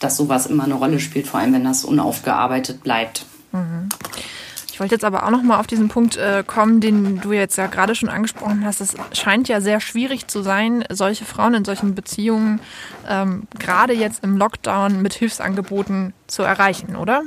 dass 0.00 0.16
sowas 0.16 0.46
immer 0.46 0.64
eine 0.64 0.74
Rolle 0.74 1.00
spielt, 1.00 1.26
vor 1.26 1.40
allem 1.40 1.52
wenn 1.52 1.64
das 1.64 1.84
unaufgearbeitet 1.84 2.82
bleibt. 2.82 3.24
Mhm. 3.52 3.88
Ich 4.76 4.80
wollte 4.80 4.94
jetzt 4.94 5.06
aber 5.06 5.24
auch 5.24 5.30
noch 5.30 5.42
mal 5.42 5.58
auf 5.58 5.66
diesen 5.66 5.88
Punkt 5.88 6.18
äh, 6.18 6.44
kommen, 6.46 6.82
den 6.82 7.18
du 7.22 7.32
jetzt 7.32 7.56
ja 7.56 7.66
gerade 7.66 7.94
schon 7.94 8.10
angesprochen 8.10 8.62
hast. 8.62 8.82
Es 8.82 8.94
scheint 9.12 9.48
ja 9.48 9.62
sehr 9.62 9.80
schwierig 9.80 10.28
zu 10.28 10.42
sein, 10.42 10.84
solche 10.90 11.24
Frauen 11.24 11.54
in 11.54 11.64
solchen 11.64 11.94
Beziehungen 11.94 12.60
ähm, 13.08 13.44
gerade 13.58 13.94
jetzt 13.94 14.22
im 14.22 14.36
Lockdown 14.36 15.00
mit 15.00 15.14
Hilfsangeboten 15.14 16.12
zu 16.26 16.42
erreichen, 16.42 16.94
oder? 16.94 17.22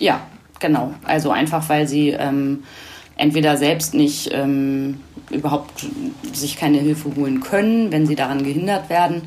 Ja, 0.00 0.22
genau. 0.58 0.92
Also 1.04 1.30
einfach, 1.30 1.68
weil 1.68 1.86
sie 1.86 2.08
ähm, 2.08 2.64
entweder 3.14 3.56
selbst 3.56 3.94
nicht 3.94 4.30
ähm, 4.32 4.98
überhaupt 5.30 5.86
sich 6.32 6.56
keine 6.56 6.78
Hilfe 6.78 7.14
holen 7.14 7.42
können, 7.42 7.92
wenn 7.92 8.08
sie 8.08 8.16
daran 8.16 8.42
gehindert 8.42 8.90
werden 8.90 9.22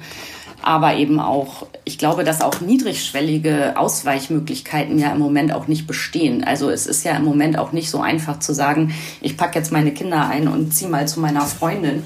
aber 0.61 0.95
eben 0.95 1.19
auch, 1.19 1.67
ich 1.85 1.97
glaube, 1.97 2.23
dass 2.23 2.41
auch 2.41 2.61
niedrigschwellige 2.61 3.77
Ausweichmöglichkeiten 3.77 4.99
ja 4.99 5.11
im 5.11 5.19
Moment 5.19 5.53
auch 5.53 5.67
nicht 5.67 5.87
bestehen. 5.87 6.43
Also 6.43 6.69
es 6.69 6.85
ist 6.85 7.05
ja 7.05 7.15
im 7.15 7.23
Moment 7.23 7.57
auch 7.57 7.71
nicht 7.71 7.89
so 7.89 8.01
einfach 8.01 8.39
zu 8.39 8.53
sagen, 8.53 8.93
ich 9.21 9.37
packe 9.37 9.57
jetzt 9.57 9.71
meine 9.71 9.91
Kinder 9.91 10.27
ein 10.27 10.47
und 10.47 10.73
ziehe 10.73 10.89
mal 10.89 11.07
zu 11.07 11.19
meiner 11.19 11.41
Freundin. 11.41 12.03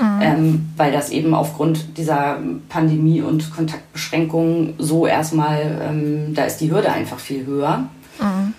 Mhm. 0.00 0.20
Ähm, 0.22 0.68
weil 0.76 0.90
das 0.90 1.10
eben 1.10 1.34
aufgrund 1.34 1.98
dieser 1.98 2.38
Pandemie 2.68 3.20
und 3.20 3.54
Kontaktbeschränkungen 3.54 4.74
so 4.78 5.06
erstmal, 5.06 5.80
ähm, 5.82 6.34
da 6.34 6.44
ist 6.44 6.58
die 6.58 6.70
Hürde 6.70 6.90
einfach 6.90 7.20
viel 7.20 7.46
höher. 7.46 7.88
Mhm. 8.20 8.54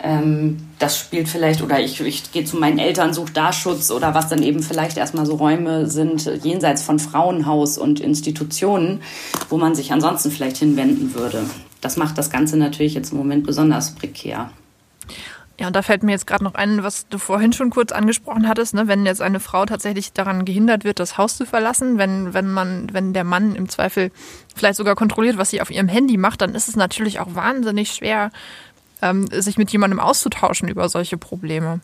Ähm, 0.00 0.65
das 0.78 0.98
spielt 0.98 1.28
vielleicht, 1.28 1.62
oder 1.62 1.80
ich, 1.80 2.00
ich 2.00 2.32
gehe 2.32 2.44
zu 2.44 2.56
meinen 2.56 2.78
Eltern, 2.78 3.14
suche 3.14 3.32
da 3.32 3.52
Schutz 3.52 3.90
oder 3.90 4.14
was 4.14 4.28
dann 4.28 4.42
eben 4.42 4.62
vielleicht 4.62 4.96
erstmal 4.96 5.26
so 5.26 5.36
Räume 5.36 5.86
sind, 5.86 6.30
jenseits 6.42 6.82
von 6.82 6.98
Frauenhaus 6.98 7.78
und 7.78 8.00
Institutionen, 8.00 9.02
wo 9.48 9.56
man 9.56 9.74
sich 9.74 9.92
ansonsten 9.92 10.30
vielleicht 10.30 10.58
hinwenden 10.58 11.14
würde. 11.14 11.44
Das 11.80 11.96
macht 11.96 12.18
das 12.18 12.30
Ganze 12.30 12.56
natürlich 12.56 12.94
jetzt 12.94 13.12
im 13.12 13.18
Moment 13.18 13.46
besonders 13.46 13.94
prekär. 13.94 14.50
Ja, 15.58 15.68
und 15.68 15.76
da 15.76 15.80
fällt 15.80 16.02
mir 16.02 16.12
jetzt 16.12 16.26
gerade 16.26 16.44
noch 16.44 16.54
ein, 16.54 16.82
was 16.82 17.08
du 17.08 17.16
vorhin 17.16 17.54
schon 17.54 17.70
kurz 17.70 17.90
angesprochen 17.90 18.46
hattest, 18.46 18.74
ne? 18.74 18.88
wenn 18.88 19.06
jetzt 19.06 19.22
eine 19.22 19.40
Frau 19.40 19.64
tatsächlich 19.64 20.12
daran 20.12 20.44
gehindert 20.44 20.84
wird, 20.84 21.00
das 21.00 21.16
Haus 21.16 21.38
zu 21.38 21.46
verlassen, 21.46 21.96
wenn, 21.96 22.34
wenn 22.34 22.48
man, 22.52 22.92
wenn 22.92 23.14
der 23.14 23.24
Mann 23.24 23.54
im 23.54 23.66
Zweifel 23.70 24.10
vielleicht 24.54 24.76
sogar 24.76 24.96
kontrolliert, 24.96 25.38
was 25.38 25.48
sie 25.48 25.62
auf 25.62 25.70
ihrem 25.70 25.88
Handy 25.88 26.18
macht, 26.18 26.42
dann 26.42 26.54
ist 26.54 26.68
es 26.68 26.76
natürlich 26.76 27.20
auch 27.20 27.34
wahnsinnig 27.34 27.90
schwer, 27.90 28.32
ähm, 29.10 29.28
sich 29.32 29.58
mit 29.58 29.70
jemandem 29.70 30.00
auszutauschen 30.00 30.68
über 30.68 30.88
solche 30.88 31.16
Probleme. 31.16 31.80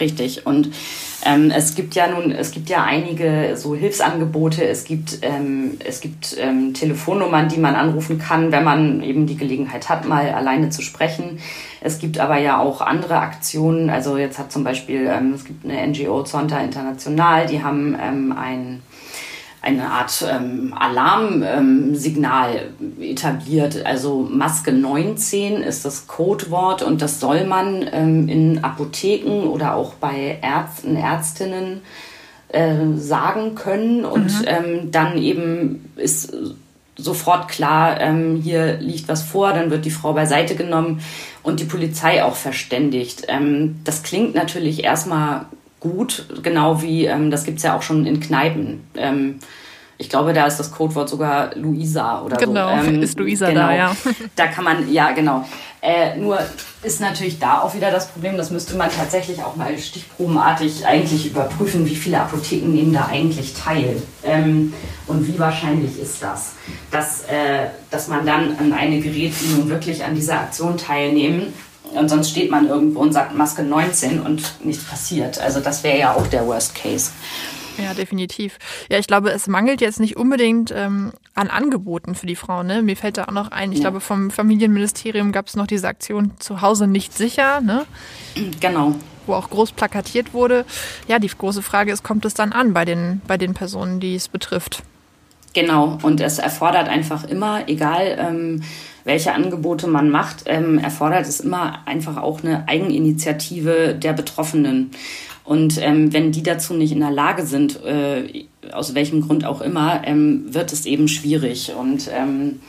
Richtig. 0.00 0.46
Und 0.46 0.70
ähm, 1.24 1.52
es 1.54 1.74
gibt 1.74 1.94
ja 1.94 2.08
nun, 2.08 2.32
es 2.32 2.50
gibt 2.50 2.68
ja 2.68 2.82
einige 2.82 3.56
so 3.56 3.74
Hilfsangebote. 3.74 4.64
Es 4.64 4.84
gibt, 4.84 5.18
ähm, 5.22 5.78
es 5.84 6.00
gibt 6.00 6.36
ähm, 6.38 6.74
Telefonnummern, 6.74 7.48
die 7.48 7.58
man 7.58 7.74
anrufen 7.74 8.18
kann, 8.18 8.50
wenn 8.50 8.64
man 8.64 9.02
eben 9.02 9.26
die 9.26 9.36
Gelegenheit 9.36 9.88
hat, 9.88 10.06
mal 10.06 10.30
alleine 10.30 10.70
zu 10.70 10.82
sprechen. 10.82 11.38
Es 11.80 11.98
gibt 11.98 12.18
aber 12.18 12.38
ja 12.38 12.58
auch 12.58 12.80
andere 12.80 13.18
Aktionen. 13.18 13.88
Also 13.88 14.16
jetzt 14.16 14.38
hat 14.38 14.50
zum 14.50 14.64
Beispiel, 14.64 15.06
ähm, 15.06 15.32
es 15.34 15.44
gibt 15.44 15.64
eine 15.64 15.86
NGO 15.86 16.24
Zonta 16.24 16.58
International, 16.58 17.46
die 17.46 17.62
haben 17.62 17.96
ähm, 18.00 18.34
ein 18.36 18.82
eine 19.64 19.90
Art 19.90 20.24
ähm, 20.30 20.74
Alarmsignal 20.78 22.70
ähm, 22.80 23.02
etabliert. 23.02 23.84
Also 23.86 24.28
Maske 24.30 24.72
19 24.72 25.62
ist 25.62 25.84
das 25.84 26.06
Codewort 26.06 26.82
und 26.82 27.00
das 27.00 27.18
soll 27.18 27.46
man 27.46 27.88
ähm, 27.90 28.28
in 28.28 28.62
Apotheken 28.62 29.48
oder 29.48 29.74
auch 29.74 29.94
bei 29.94 30.38
Ärzten, 30.42 30.96
Ärztinnen 30.96 31.80
äh, 32.48 32.74
sagen 32.96 33.54
können. 33.54 34.04
Und 34.04 34.40
mhm. 34.40 34.46
ähm, 34.46 34.90
dann 34.90 35.16
eben 35.16 35.90
ist 35.96 36.34
sofort 36.96 37.48
klar, 37.48 38.00
ähm, 38.00 38.40
hier 38.42 38.74
liegt 38.74 39.08
was 39.08 39.22
vor, 39.22 39.52
dann 39.52 39.70
wird 39.70 39.86
die 39.86 39.90
Frau 39.90 40.12
beiseite 40.12 40.56
genommen 40.56 41.00
und 41.42 41.58
die 41.58 41.64
Polizei 41.64 42.22
auch 42.22 42.36
verständigt. 42.36 43.24
Ähm, 43.28 43.80
das 43.84 44.02
klingt 44.02 44.34
natürlich 44.34 44.84
erstmal 44.84 45.46
gut, 45.84 46.26
genau 46.42 46.82
wie, 46.82 47.04
ähm, 47.04 47.30
das 47.30 47.44
gibt's 47.44 47.62
ja 47.62 47.76
auch 47.76 47.82
schon 47.82 48.06
in 48.06 48.18
Kneipen. 48.18 48.82
Ähm, 48.96 49.38
ich 49.96 50.08
glaube, 50.08 50.32
da 50.32 50.46
ist 50.46 50.56
das 50.56 50.72
Codewort 50.72 51.08
sogar 51.08 51.54
Luisa 51.54 52.22
oder 52.22 52.36
genau, 52.36 52.78
so. 52.78 52.90
Genau, 52.90 53.02
ist 53.02 53.18
Luisa 53.18 53.48
genau. 53.48 53.60
da, 53.60 53.76
ja. 53.76 53.96
Da 54.36 54.46
kann 54.48 54.64
man, 54.64 54.92
ja, 54.92 55.12
genau. 55.12 55.46
Äh, 55.80 56.16
nur 56.16 56.38
ist 56.82 57.00
natürlich 57.00 57.38
da 57.38 57.60
auch 57.60 57.74
wieder 57.74 57.90
das 57.90 58.08
Problem, 58.08 58.38
das 58.38 58.50
müsste 58.50 58.74
man 58.74 58.90
tatsächlich 58.90 59.42
auch 59.42 59.54
mal 59.54 59.76
stichprobenartig 59.78 60.86
eigentlich 60.86 61.26
überprüfen, 61.26 61.84
wie 61.86 61.94
viele 61.94 62.20
Apotheken 62.20 62.72
nehmen 62.72 62.94
da 62.94 63.06
eigentlich 63.06 63.52
teil. 63.52 64.02
Ähm, 64.24 64.72
und 65.06 65.28
wie 65.28 65.38
wahrscheinlich 65.38 66.00
ist 66.00 66.22
das, 66.22 66.54
dass, 66.90 67.24
äh, 67.24 67.68
dass 67.90 68.08
man 68.08 68.24
dann 68.24 68.56
an 68.56 68.72
eine 68.72 69.00
gerät, 69.00 69.34
die 69.38 69.54
nun 69.54 69.68
wirklich 69.68 70.02
an 70.02 70.14
dieser 70.14 70.40
Aktion 70.40 70.78
teilnehmen 70.78 71.52
und 71.92 72.08
sonst 72.08 72.30
steht 72.30 72.50
man 72.50 72.68
irgendwo 72.68 73.00
und 73.00 73.12
sagt 73.12 73.34
Maske 73.34 73.62
19 73.62 74.20
und 74.20 74.64
nichts 74.64 74.84
passiert. 74.84 75.38
Also 75.38 75.60
das 75.60 75.84
wäre 75.84 75.98
ja 75.98 76.14
auch 76.14 76.26
der 76.26 76.46
Worst 76.46 76.74
Case. 76.74 77.10
Ja, 77.76 77.92
definitiv. 77.92 78.58
Ja, 78.88 78.98
ich 78.98 79.06
glaube, 79.06 79.30
es 79.30 79.46
mangelt 79.48 79.80
jetzt 79.80 79.98
nicht 79.98 80.16
unbedingt 80.16 80.72
ähm, 80.74 81.12
an 81.34 81.48
Angeboten 81.48 82.14
für 82.14 82.26
die 82.26 82.36
Frauen. 82.36 82.66
Ne? 82.66 82.82
Mir 82.82 82.96
fällt 82.96 83.16
da 83.16 83.24
auch 83.24 83.32
noch 83.32 83.50
ein, 83.50 83.72
ich 83.72 83.78
ja. 83.78 83.84
glaube, 83.84 84.00
vom 84.00 84.30
Familienministerium 84.30 85.32
gab 85.32 85.48
es 85.48 85.56
noch 85.56 85.66
diese 85.66 85.88
Aktion 85.88 86.32
zu 86.38 86.60
Hause 86.60 86.86
nicht 86.86 87.16
sicher. 87.16 87.60
Ne? 87.60 87.84
Genau. 88.60 88.94
Wo 89.26 89.34
auch 89.34 89.50
groß 89.50 89.72
plakatiert 89.72 90.34
wurde. 90.34 90.64
Ja, 91.08 91.18
die 91.18 91.28
große 91.28 91.62
Frage 91.62 91.92
ist, 91.92 92.02
kommt 92.04 92.24
es 92.24 92.34
dann 92.34 92.52
an 92.52 92.74
bei 92.74 92.84
den, 92.84 93.22
bei 93.26 93.38
den 93.38 93.54
Personen, 93.54 93.98
die 93.98 94.14
es 94.14 94.28
betrifft? 94.28 94.82
Genau, 95.54 95.98
und 96.02 96.20
es 96.20 96.38
erfordert 96.38 96.88
einfach 96.88 97.24
immer, 97.24 97.68
egal 97.68 98.16
ähm, 98.18 98.62
welche 99.04 99.32
Angebote 99.32 99.86
man 99.86 100.10
macht, 100.10 100.44
ähm, 100.46 100.78
erfordert 100.78 101.26
es 101.26 101.40
immer 101.40 101.86
einfach 101.86 102.16
auch 102.16 102.42
eine 102.42 102.68
Eigeninitiative 102.68 103.94
der 103.94 104.14
Betroffenen. 104.14 104.90
Und 105.44 105.78
ähm, 105.82 106.12
wenn 106.12 106.32
die 106.32 106.42
dazu 106.42 106.72
nicht 106.72 106.92
in 106.92 107.00
der 107.00 107.10
Lage 107.10 107.44
sind, 107.44 107.84
äh, 107.84 108.46
aus 108.72 108.94
welchem 108.94 109.20
Grund 109.20 109.44
auch 109.44 109.60
immer, 109.60 110.06
ähm, 110.06 110.46
wird 110.54 110.72
es 110.72 110.86
eben 110.86 111.06
schwierig. 111.06 111.72
Und 111.78 112.10
ähm, 112.18 112.60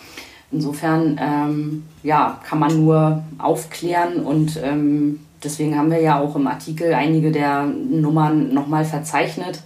insofern 0.52 1.18
ähm, 1.22 1.84
ja, 2.04 2.42
kann 2.46 2.60
man 2.60 2.84
nur 2.84 3.24
aufklären 3.38 4.18
und 4.18 4.60
ähm, 4.62 5.22
deswegen 5.44 5.78
haben 5.78 5.90
wir 5.90 6.02
ja 6.02 6.20
auch 6.20 6.36
im 6.36 6.48
Artikel 6.48 6.94
einige 6.94 7.32
der 7.32 7.66
Nummern 7.66 8.54
nochmal 8.54 8.84
verzeichnet. 8.84 9.62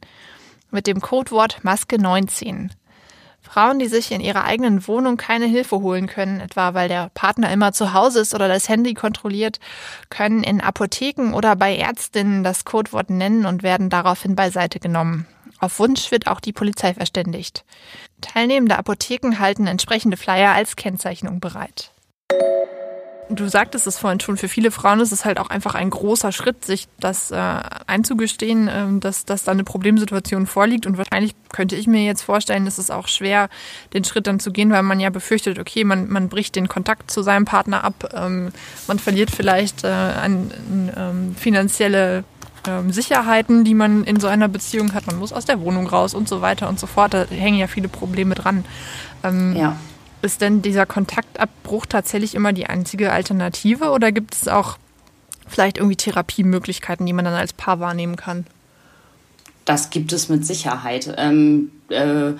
Mit 0.72 0.88
dem 0.88 1.00
Codewort 1.00 1.64
Maske 1.64 2.02
19. 2.02 2.72
Frauen, 3.46 3.80
die 3.80 3.88
sich 3.88 4.12
in 4.12 4.22
ihrer 4.22 4.44
eigenen 4.44 4.88
Wohnung 4.88 5.18
keine 5.18 5.46
Hilfe 5.46 5.80
holen 5.80 6.08
können, 6.08 6.42
etwa 6.42 6.74
weil 6.74 6.90
der 6.90 7.10
Partner 7.14 7.52
immer 7.52 7.72
zu 7.72 7.94
Hause 7.94 8.22
ist 8.22 8.34
oder 8.34 8.48
das 8.48 8.68
Handy 8.68 8.96
kontrolliert, 8.96 9.60
können 10.10 10.44
in 10.44 10.62
Apotheken 10.62 11.34
oder 11.34 11.56
bei 11.56 11.78
Ärztinnen 11.78 12.44
das 12.44 12.66
Codewort 12.66 13.10
nennen 13.10 13.46
und 13.46 13.64
werden 13.64 13.90
daraufhin 13.90 14.36
beiseite 14.36 14.80
genommen. 14.80 15.28
Auf 15.60 15.80
Wunsch 15.80 16.12
wird 16.12 16.28
auch 16.28 16.40
die 16.40 16.54
Polizei 16.54 16.94
verständigt. 16.94 17.64
Teilnehmende 18.20 18.78
Apotheken 18.78 19.40
halten 19.40 19.68
entsprechende 19.68 20.18
Flyer 20.18 20.52
als 20.52 20.76
Kennzeichnung 20.76 21.40
bereit. 21.40 21.92
Du 23.30 23.48
sagtest 23.48 23.88
es 23.88 23.98
vorhin 23.98 24.20
schon, 24.20 24.38
für 24.38 24.48
viele 24.48 24.70
Frauen 24.70 25.00
ist 25.00 25.12
es 25.12 25.26
halt 25.26 25.40
auch 25.40 25.50
einfach 25.50 25.74
ein 25.74 25.90
großer 25.90 26.32
Schritt, 26.32 26.64
sich 26.64 26.88
das 27.00 27.32
äh, 27.32 27.36
einzugestehen, 27.88 28.68
äh, 28.68 29.00
dass, 29.00 29.26
dass 29.26 29.44
da 29.44 29.52
eine 29.52 29.64
Problemsituation 29.64 30.46
vorliegt. 30.46 30.86
Und 30.86 30.98
wahrscheinlich 30.98 31.34
könnte 31.52 31.76
ich 31.76 31.88
mir 31.88 32.04
jetzt 32.04 32.22
vorstellen, 32.22 32.68
ist 32.68 32.78
es 32.78 32.92
auch 32.92 33.08
schwer, 33.08 33.50
den 33.94 34.04
Schritt 34.04 34.28
dann 34.28 34.40
zu 34.40 34.52
gehen, 34.52 34.70
weil 34.70 34.84
man 34.84 35.00
ja 35.00 35.10
befürchtet, 35.10 35.58
okay, 35.58 35.84
man, 35.84 36.08
man 36.08 36.30
bricht 36.30 36.56
den 36.56 36.68
Kontakt 36.68 37.10
zu 37.10 37.24
seinem 37.24 37.46
Partner 37.46 37.84
ab, 37.84 38.14
ähm, 38.14 38.52
man 38.88 39.00
verliert 39.00 39.32
vielleicht 39.32 39.84
äh, 39.84 39.88
an, 39.88 40.52
ähm, 40.96 41.36
finanzielle 41.36 42.24
ähm, 42.68 42.92
Sicherheiten, 42.92 43.64
die 43.64 43.74
man 43.74 44.04
in 44.04 44.20
so 44.20 44.28
einer 44.28 44.48
Beziehung 44.48 44.94
hat. 44.94 45.08
Man 45.08 45.18
muss 45.18 45.34
aus 45.34 45.46
der 45.46 45.62
Wohnung 45.62 45.88
raus 45.88 46.14
und 46.14 46.30
so 46.30 46.42
weiter 46.42 46.70
und 46.70 46.80
so 46.80 46.86
fort. 46.86 47.16
Da 47.16 47.26
hängen 47.26 47.58
ja 47.58 47.68
viele 47.68 47.88
Probleme 47.88 48.36
dran. 48.36 48.66
Ähm, 49.24 49.56
ja. 49.56 49.78
Ist 50.26 50.42
denn 50.42 50.64
dieser 50.64 50.88
Kontaktabbruch 50.88 51.86
tatsächlich 51.86 52.34
immer 52.34 52.52
die 52.52 52.66
einzige 52.66 53.12
Alternative 53.12 53.92
oder 53.92 54.12
gibt 54.12 54.34
es 54.34 54.48
auch 54.48 54.80
vielleicht 55.48 55.78
irgendwie 55.78 55.98
Therapiemöglichkeiten, 55.98 57.06
die 57.06 57.14
man 57.14 57.26
dann 57.26 57.36
als 57.36 57.54
Paar 57.54 57.80
wahrnehmen 57.80 58.16
kann? 58.16 58.48
Das 59.66 59.92
gibt 59.92 60.12
es 60.14 60.28
mit 60.28 60.44
Sicherheit. 60.44 61.14
Ähm, 61.20 61.70
äh, 61.90 62.32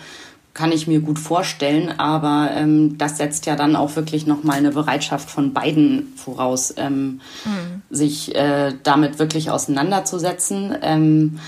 kann 0.56 0.72
ich 0.72 0.88
mir 0.88 1.00
gut 1.00 1.20
vorstellen, 1.20 1.94
aber 2.00 2.50
ähm, 2.56 2.98
das 2.98 3.18
setzt 3.18 3.46
ja 3.46 3.56
dann 3.56 3.76
auch 3.76 3.96
wirklich 3.96 4.26
nochmal 4.26 4.58
eine 4.58 4.72
Bereitschaft 4.72 5.30
von 5.30 5.54
beiden 5.54 6.08
voraus, 6.16 6.74
ähm, 6.78 7.22
mhm. 7.46 7.84
sich 7.92 8.34
äh, 8.34 8.74
damit 8.82 9.20
wirklich 9.20 9.52
auseinanderzusetzen. 9.52 10.76
Ähm, 10.82 11.40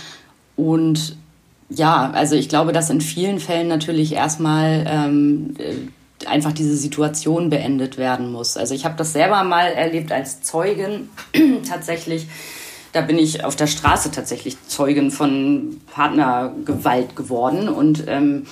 und 0.55 1.15
ja, 1.69 2.11
also 2.11 2.35
ich 2.35 2.47
glaube, 2.47 2.73
dass 2.73 2.91
in 2.91 3.01
vielen 3.01 3.39
Fällen 3.39 3.67
natürlich 3.69 4.13
erstmal 4.13 4.85
ähm, 4.87 5.55
äh, 5.57 5.77
einfach 6.25 6.51
diese 6.51 6.75
Situation 6.75 7.49
beendet 7.49 7.97
werden 7.97 8.31
muss. 8.31 8.57
Also 8.57 8.73
ich 8.73 8.85
habe 8.85 8.95
das 8.97 9.13
selber 9.13 9.43
mal 9.43 9.67
erlebt 9.67 10.11
als 10.11 10.41
Zeugin 10.41 11.09
tatsächlich. 11.69 12.27
Da 12.93 13.01
bin 13.01 13.19
ich 13.19 13.43
auf 13.43 13.55
der 13.55 13.67
Straße 13.67 14.11
tatsächlich 14.11 14.57
Zeugin 14.67 15.11
von 15.11 15.81
Partnergewalt 15.93 17.15
geworden 17.15 17.69
und 17.69 18.05
ähm, 18.07 18.47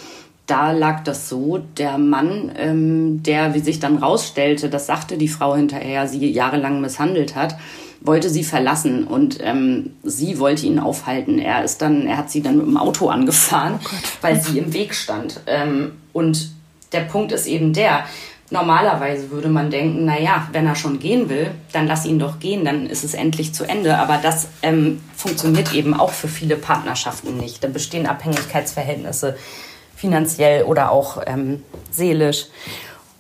da 0.46 0.72
lag 0.72 1.04
das 1.04 1.28
so, 1.28 1.58
der 1.78 1.98
Mann, 1.98 2.52
ähm, 2.56 3.24
der, 3.24 3.56
wie 3.56 3.60
sich 3.60 3.80
dann 3.80 3.98
rausstellte, 3.98 4.70
das 4.70 4.86
sagte 4.86 5.18
die 5.18 5.28
Frau 5.28 5.56
hinterher, 5.56 6.08
sie 6.08 6.30
jahrelang 6.30 6.82
misshandelt 6.82 7.36
hat, 7.36 7.56
wollte 8.02 8.30
sie 8.30 8.44
verlassen 8.44 9.06
und 9.06 9.40
ähm, 9.42 9.92
sie 10.04 10.38
wollte 10.38 10.68
ihn 10.68 10.78
aufhalten. 10.78 11.40
Er 11.40 11.64
ist 11.64 11.82
dann, 11.82 12.06
er 12.06 12.18
hat 12.18 12.30
sie 12.30 12.42
dann 12.42 12.58
mit 12.58 12.68
dem 12.68 12.78
Auto 12.78 13.08
angefahren, 13.10 13.80
oh 13.84 13.90
weil 14.22 14.40
sie 14.40 14.60
im 14.60 14.74
Weg 14.74 14.94
stand. 14.94 15.40
Ähm, 15.48 15.94
und 16.14 16.52
der 16.92 17.02
Punkt 17.02 17.32
ist 17.32 17.48
eben 17.48 17.74
der, 17.74 18.06
normalerweise 18.52 19.32
würde 19.32 19.50
man 19.50 19.72
denken, 19.72 20.06
na 20.06 20.20
ja, 20.20 20.48
wenn 20.52 20.68
er 20.68 20.76
schon 20.76 21.00
gehen 21.00 21.30
will, 21.30 21.52
dann 21.72 21.88
lass 21.88 22.06
ihn 22.06 22.20
doch 22.20 22.40
gehen, 22.40 22.64
dann 22.64 22.88
ist 22.88 23.04
es 23.04 23.14
endlich 23.14 23.54
zu 23.54 23.66
Ende. 23.66 23.98
Aber 23.98 24.18
das 24.18 24.48
ähm, 24.62 25.02
funktioniert 25.16 25.74
eben 25.74 25.94
auch 25.94 26.12
für 26.12 26.28
viele 26.28 26.56
Partnerschaften 26.56 27.38
nicht. 27.38 27.64
Da 27.64 27.68
bestehen 27.68 28.06
Abhängigkeitsverhältnisse 28.06 29.38
finanziell 29.96 30.64
oder 30.64 30.92
auch 30.92 31.22
ähm, 31.26 31.64
seelisch. 31.92 32.46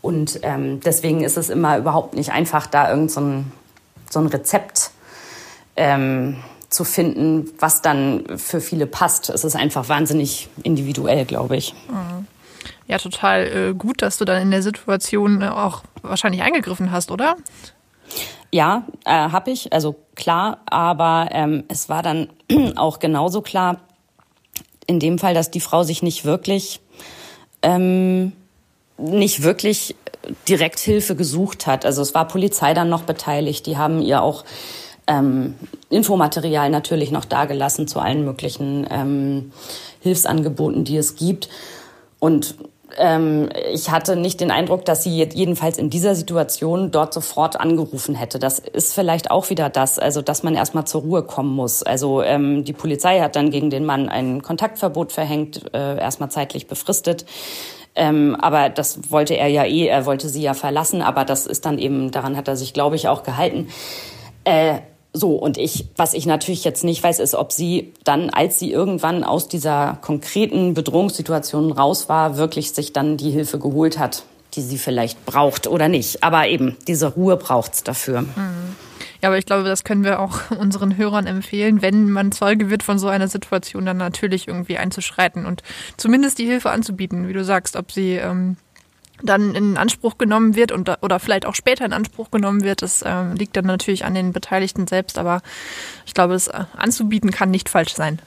Und 0.01 0.39
ähm, 0.43 0.81
deswegen 0.81 1.23
ist 1.23 1.37
es 1.37 1.49
immer 1.49 1.77
überhaupt 1.77 2.13
nicht 2.13 2.31
einfach, 2.31 2.67
da 2.67 2.91
irgend 2.91 3.11
so 3.11 3.21
ein, 3.21 3.51
so 4.09 4.19
ein 4.19 4.27
Rezept 4.27 4.91
ähm, 5.75 6.37
zu 6.69 6.83
finden, 6.83 7.49
was 7.59 7.81
dann 7.81 8.25
für 8.37 8.61
viele 8.61 8.85
passt. 8.85 9.29
Es 9.29 9.43
ist 9.43 9.55
einfach 9.55 9.89
wahnsinnig 9.89 10.49
individuell, 10.61 11.25
glaube 11.25 11.57
ich. 11.57 11.73
Mhm. 11.89 12.27
Ja, 12.87 12.97
total 12.99 13.47
äh, 13.47 13.73
gut, 13.73 14.01
dass 14.01 14.17
du 14.17 14.25
dann 14.25 14.41
in 14.41 14.51
der 14.51 14.61
Situation 14.61 15.41
äh, 15.41 15.47
auch 15.47 15.83
wahrscheinlich 16.01 16.43
eingegriffen 16.43 16.91
hast, 16.91 17.11
oder? 17.11 17.35
Ja, 18.51 18.85
äh, 19.05 19.11
habe 19.11 19.51
ich. 19.51 19.73
Also 19.73 19.95
klar, 20.15 20.59
aber 20.67 21.29
ähm, 21.31 21.63
es 21.67 21.89
war 21.89 22.03
dann 22.03 22.29
auch 22.75 22.99
genauso 22.99 23.41
klar, 23.41 23.81
in 24.87 24.99
dem 24.99 25.17
Fall, 25.17 25.33
dass 25.33 25.49
die 25.49 25.59
Frau 25.59 25.83
sich 25.83 26.03
nicht 26.03 26.25
wirklich, 26.25 26.79
ähm, 27.63 28.33
nicht 28.97 29.41
wirklich 29.41 29.95
direkt 30.47 30.79
Hilfe 30.79 31.15
gesucht 31.15 31.67
hat. 31.67 31.85
Also 31.85 32.01
es 32.01 32.13
war 32.13 32.27
Polizei 32.27 32.73
dann 32.73 32.89
noch 32.89 33.03
beteiligt. 33.03 33.65
Die 33.65 33.77
haben 33.77 34.01
ihr 34.01 34.21
auch 34.21 34.45
ähm, 35.07 35.55
Infomaterial 35.89 36.69
natürlich 36.69 37.11
noch 37.11 37.25
dagelassen 37.25 37.87
zu 37.87 37.99
allen 37.99 38.25
möglichen 38.25 38.87
ähm, 38.89 39.51
Hilfsangeboten, 40.01 40.83
die 40.83 40.97
es 40.97 41.15
gibt. 41.15 41.49
Und 42.19 42.55
ähm, 42.97 43.49
ich 43.71 43.91
hatte 43.91 44.15
nicht 44.15 44.39
den 44.41 44.51
Eindruck, 44.51 44.85
dass 44.85 45.03
sie 45.03 45.23
jedenfalls 45.23 45.77
in 45.77 45.89
dieser 45.89 46.15
Situation 46.15 46.91
dort 46.91 47.13
sofort 47.13 47.59
angerufen 47.59 48.15
hätte. 48.15 48.39
Das 48.39 48.59
ist 48.59 48.93
vielleicht 48.93 49.31
auch 49.31 49.49
wieder 49.49 49.69
das, 49.69 49.99
also 49.99 50.21
dass 50.21 50.43
man 50.43 50.55
erstmal 50.55 50.85
zur 50.85 51.01
Ruhe 51.01 51.23
kommen 51.23 51.53
muss. 51.55 51.83
Also 51.83 52.21
ähm, 52.21 52.63
die 52.63 52.73
Polizei 52.73 53.19
hat 53.19 53.35
dann 53.35 53.51
gegen 53.51 53.69
den 53.69 53.85
Mann 53.85 54.09
ein 54.09 54.41
Kontaktverbot 54.41 55.11
verhängt, 55.11 55.73
äh, 55.73 55.99
erstmal 55.99 56.31
zeitlich 56.31 56.67
befristet. 56.67 57.25
Ähm, 57.95 58.35
aber 58.39 58.69
das 58.69 59.11
wollte 59.11 59.35
er 59.35 59.47
ja 59.47 59.63
eh, 59.63 59.87
er 59.87 60.05
wollte 60.05 60.27
sie 60.27 60.41
ja 60.41 60.53
verlassen, 60.53 61.01
aber 61.01 61.23
das 61.23 61.47
ist 61.47 61.65
dann 61.65 61.79
eben, 61.79 62.11
daran 62.11 62.35
hat 62.35 62.47
er 62.47 62.57
sich, 62.57 62.73
glaube 62.73 62.97
ich, 62.97 63.07
auch 63.07 63.23
gehalten. 63.23 63.69
Äh, 64.43 64.79
so, 65.15 65.35
und 65.35 65.57
ich, 65.57 65.85
was 65.95 66.13
ich 66.13 66.25
natürlich 66.25 66.65
jetzt 66.65 66.83
nicht 66.83 67.01
weiß, 67.01 67.19
ist, 67.19 67.35
ob 67.35 67.53
sie 67.53 67.93
dann, 68.03 68.29
als 68.29 68.59
sie 68.59 68.71
irgendwann 68.71 69.23
aus 69.23 69.47
dieser 69.47 69.97
konkreten 70.01 70.73
Bedrohungssituation 70.73 71.71
raus 71.71 72.09
war, 72.09 72.37
wirklich 72.37 72.73
sich 72.73 72.91
dann 72.91 73.15
die 73.15 73.31
Hilfe 73.31 73.57
geholt 73.57 73.97
hat, 73.97 74.23
die 74.55 74.61
sie 74.61 74.77
vielleicht 74.77 75.25
braucht 75.25 75.67
oder 75.67 75.87
nicht. 75.87 76.21
Aber 76.23 76.47
eben, 76.47 76.75
diese 76.87 77.13
Ruhe 77.13 77.37
braucht's 77.37 77.83
dafür. 77.83 78.23
Mhm. 78.23 78.75
Ja, 79.21 79.29
aber 79.29 79.37
ich 79.37 79.45
glaube, 79.45 79.63
das 79.63 79.85
können 79.85 80.03
wir 80.03 80.19
auch 80.19 80.51
unseren 80.59 80.97
Hörern 80.97 81.27
empfehlen, 81.27 81.81
wenn 81.81 82.11
man 82.11 82.33
Zeuge 82.33 82.69
wird 82.69 82.83
von 82.83 82.99
so 82.99 83.07
einer 83.07 83.29
Situation, 83.29 83.85
dann 83.85 83.97
natürlich 83.97 84.49
irgendwie 84.49 84.77
einzuschreiten 84.77 85.45
und 85.45 85.63
zumindest 85.95 86.39
die 86.39 86.45
Hilfe 86.45 86.71
anzubieten, 86.71 87.29
wie 87.29 87.33
du 87.33 87.43
sagst, 87.45 87.77
ob 87.77 87.91
sie 87.91 88.15
ähm, 88.15 88.57
dann 89.23 89.55
in 89.55 89.77
Anspruch 89.77 90.17
genommen 90.17 90.55
wird 90.55 90.71
und, 90.71 90.89
oder 91.01 91.19
vielleicht 91.19 91.45
auch 91.45 91.55
später 91.55 91.85
in 91.85 91.93
Anspruch 91.93 92.31
genommen 92.31 92.63
wird, 92.63 92.81
das 92.81 93.01
äh, 93.01 93.33
liegt 93.33 93.55
dann 93.55 93.65
natürlich 93.65 94.05
an 94.05 94.13
den 94.13 94.33
Beteiligten 94.33 94.87
selbst, 94.87 95.17
aber 95.17 95.41
ich 96.05 96.13
glaube, 96.13 96.33
es 96.33 96.47
äh, 96.47 96.65
anzubieten 96.75 97.31
kann 97.31 97.51
nicht 97.51 97.69
falsch 97.69 97.93
sein. 97.93 98.19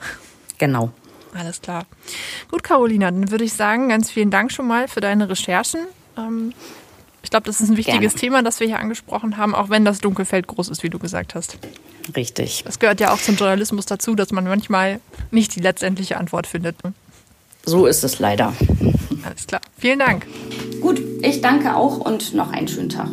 Genau. 0.58 0.90
Alles 1.34 1.60
klar. 1.60 1.84
Gut, 2.50 2.62
Carolina, 2.62 3.10
dann 3.10 3.30
würde 3.30 3.44
ich 3.44 3.52
sagen, 3.52 3.90
ganz 3.90 4.10
vielen 4.10 4.30
Dank 4.30 4.50
schon 4.50 4.66
mal 4.66 4.88
für 4.88 5.00
deine 5.00 5.28
Recherchen. 5.28 5.80
Ähm, 6.16 6.52
ich 7.22 7.30
glaube, 7.30 7.44
das 7.44 7.60
ist 7.60 7.68
ein 7.68 7.76
wichtiges 7.76 8.14
Gerne. 8.14 8.20
Thema, 8.20 8.42
das 8.42 8.60
wir 8.60 8.66
hier 8.66 8.78
angesprochen 8.78 9.36
haben, 9.36 9.54
auch 9.54 9.68
wenn 9.68 9.84
das 9.84 9.98
Dunkelfeld 10.00 10.46
groß 10.46 10.68
ist, 10.68 10.82
wie 10.82 10.88
du 10.88 10.98
gesagt 10.98 11.34
hast. 11.34 11.58
Richtig. 12.16 12.62
Das 12.64 12.78
gehört 12.78 13.00
ja 13.00 13.12
auch 13.12 13.18
zum 13.18 13.36
Journalismus 13.36 13.86
dazu, 13.86 14.14
dass 14.14 14.32
man 14.32 14.44
manchmal 14.44 15.00
nicht 15.30 15.54
die 15.54 15.60
letztendliche 15.60 16.16
Antwort 16.16 16.46
findet. 16.46 16.82
Ne? 16.84 16.94
So 17.68 17.84
ist 17.84 18.02
es 18.02 18.18
leider. 18.18 18.54
Alles 19.22 19.46
klar. 19.46 19.60
Vielen 19.76 19.98
Dank. 19.98 20.26
Gut, 20.80 21.02
ich 21.20 21.42
danke 21.42 21.76
auch 21.76 21.98
und 21.98 22.32
noch 22.32 22.50
einen 22.50 22.66
schönen 22.66 22.88
Tag. 22.88 23.10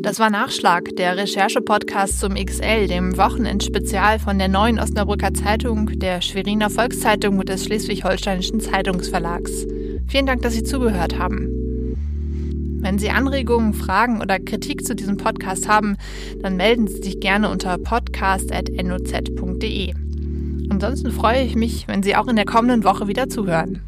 Das 0.00 0.18
war 0.18 0.30
Nachschlag, 0.30 0.96
der 0.96 1.16
Recherche-Podcast 1.16 2.18
zum 2.18 2.34
XL, 2.34 2.88
dem 2.88 3.16
Wochenendspezial 3.16 4.18
von 4.18 4.40
der 4.40 4.48
Neuen 4.48 4.80
Osnabrücker 4.80 5.32
Zeitung, 5.32 6.00
der 6.00 6.22
Schweriner 6.22 6.70
Volkszeitung 6.70 7.38
und 7.38 7.48
des 7.48 7.66
Schleswig-Holsteinischen 7.66 8.58
Zeitungsverlags. 8.58 9.64
Vielen 10.08 10.26
Dank, 10.26 10.42
dass 10.42 10.54
Sie 10.54 10.64
zugehört 10.64 11.20
haben. 11.20 11.52
Wenn 12.80 12.98
Sie 12.98 13.10
Anregungen, 13.10 13.74
Fragen 13.74 14.20
oder 14.20 14.40
Kritik 14.40 14.84
zu 14.84 14.96
diesem 14.96 15.18
Podcast 15.18 15.68
haben, 15.68 15.96
dann 16.42 16.56
melden 16.56 16.88
Sie 16.88 17.00
sich 17.00 17.20
gerne 17.20 17.48
unter 17.48 17.78
podcast.noz.de. 17.78 20.05
Ansonsten 20.76 21.10
freue 21.10 21.42
ich 21.42 21.56
mich, 21.56 21.88
wenn 21.88 22.02
Sie 22.02 22.16
auch 22.16 22.26
in 22.26 22.36
der 22.36 22.44
kommenden 22.44 22.84
Woche 22.84 23.08
wieder 23.08 23.30
zuhören. 23.30 23.80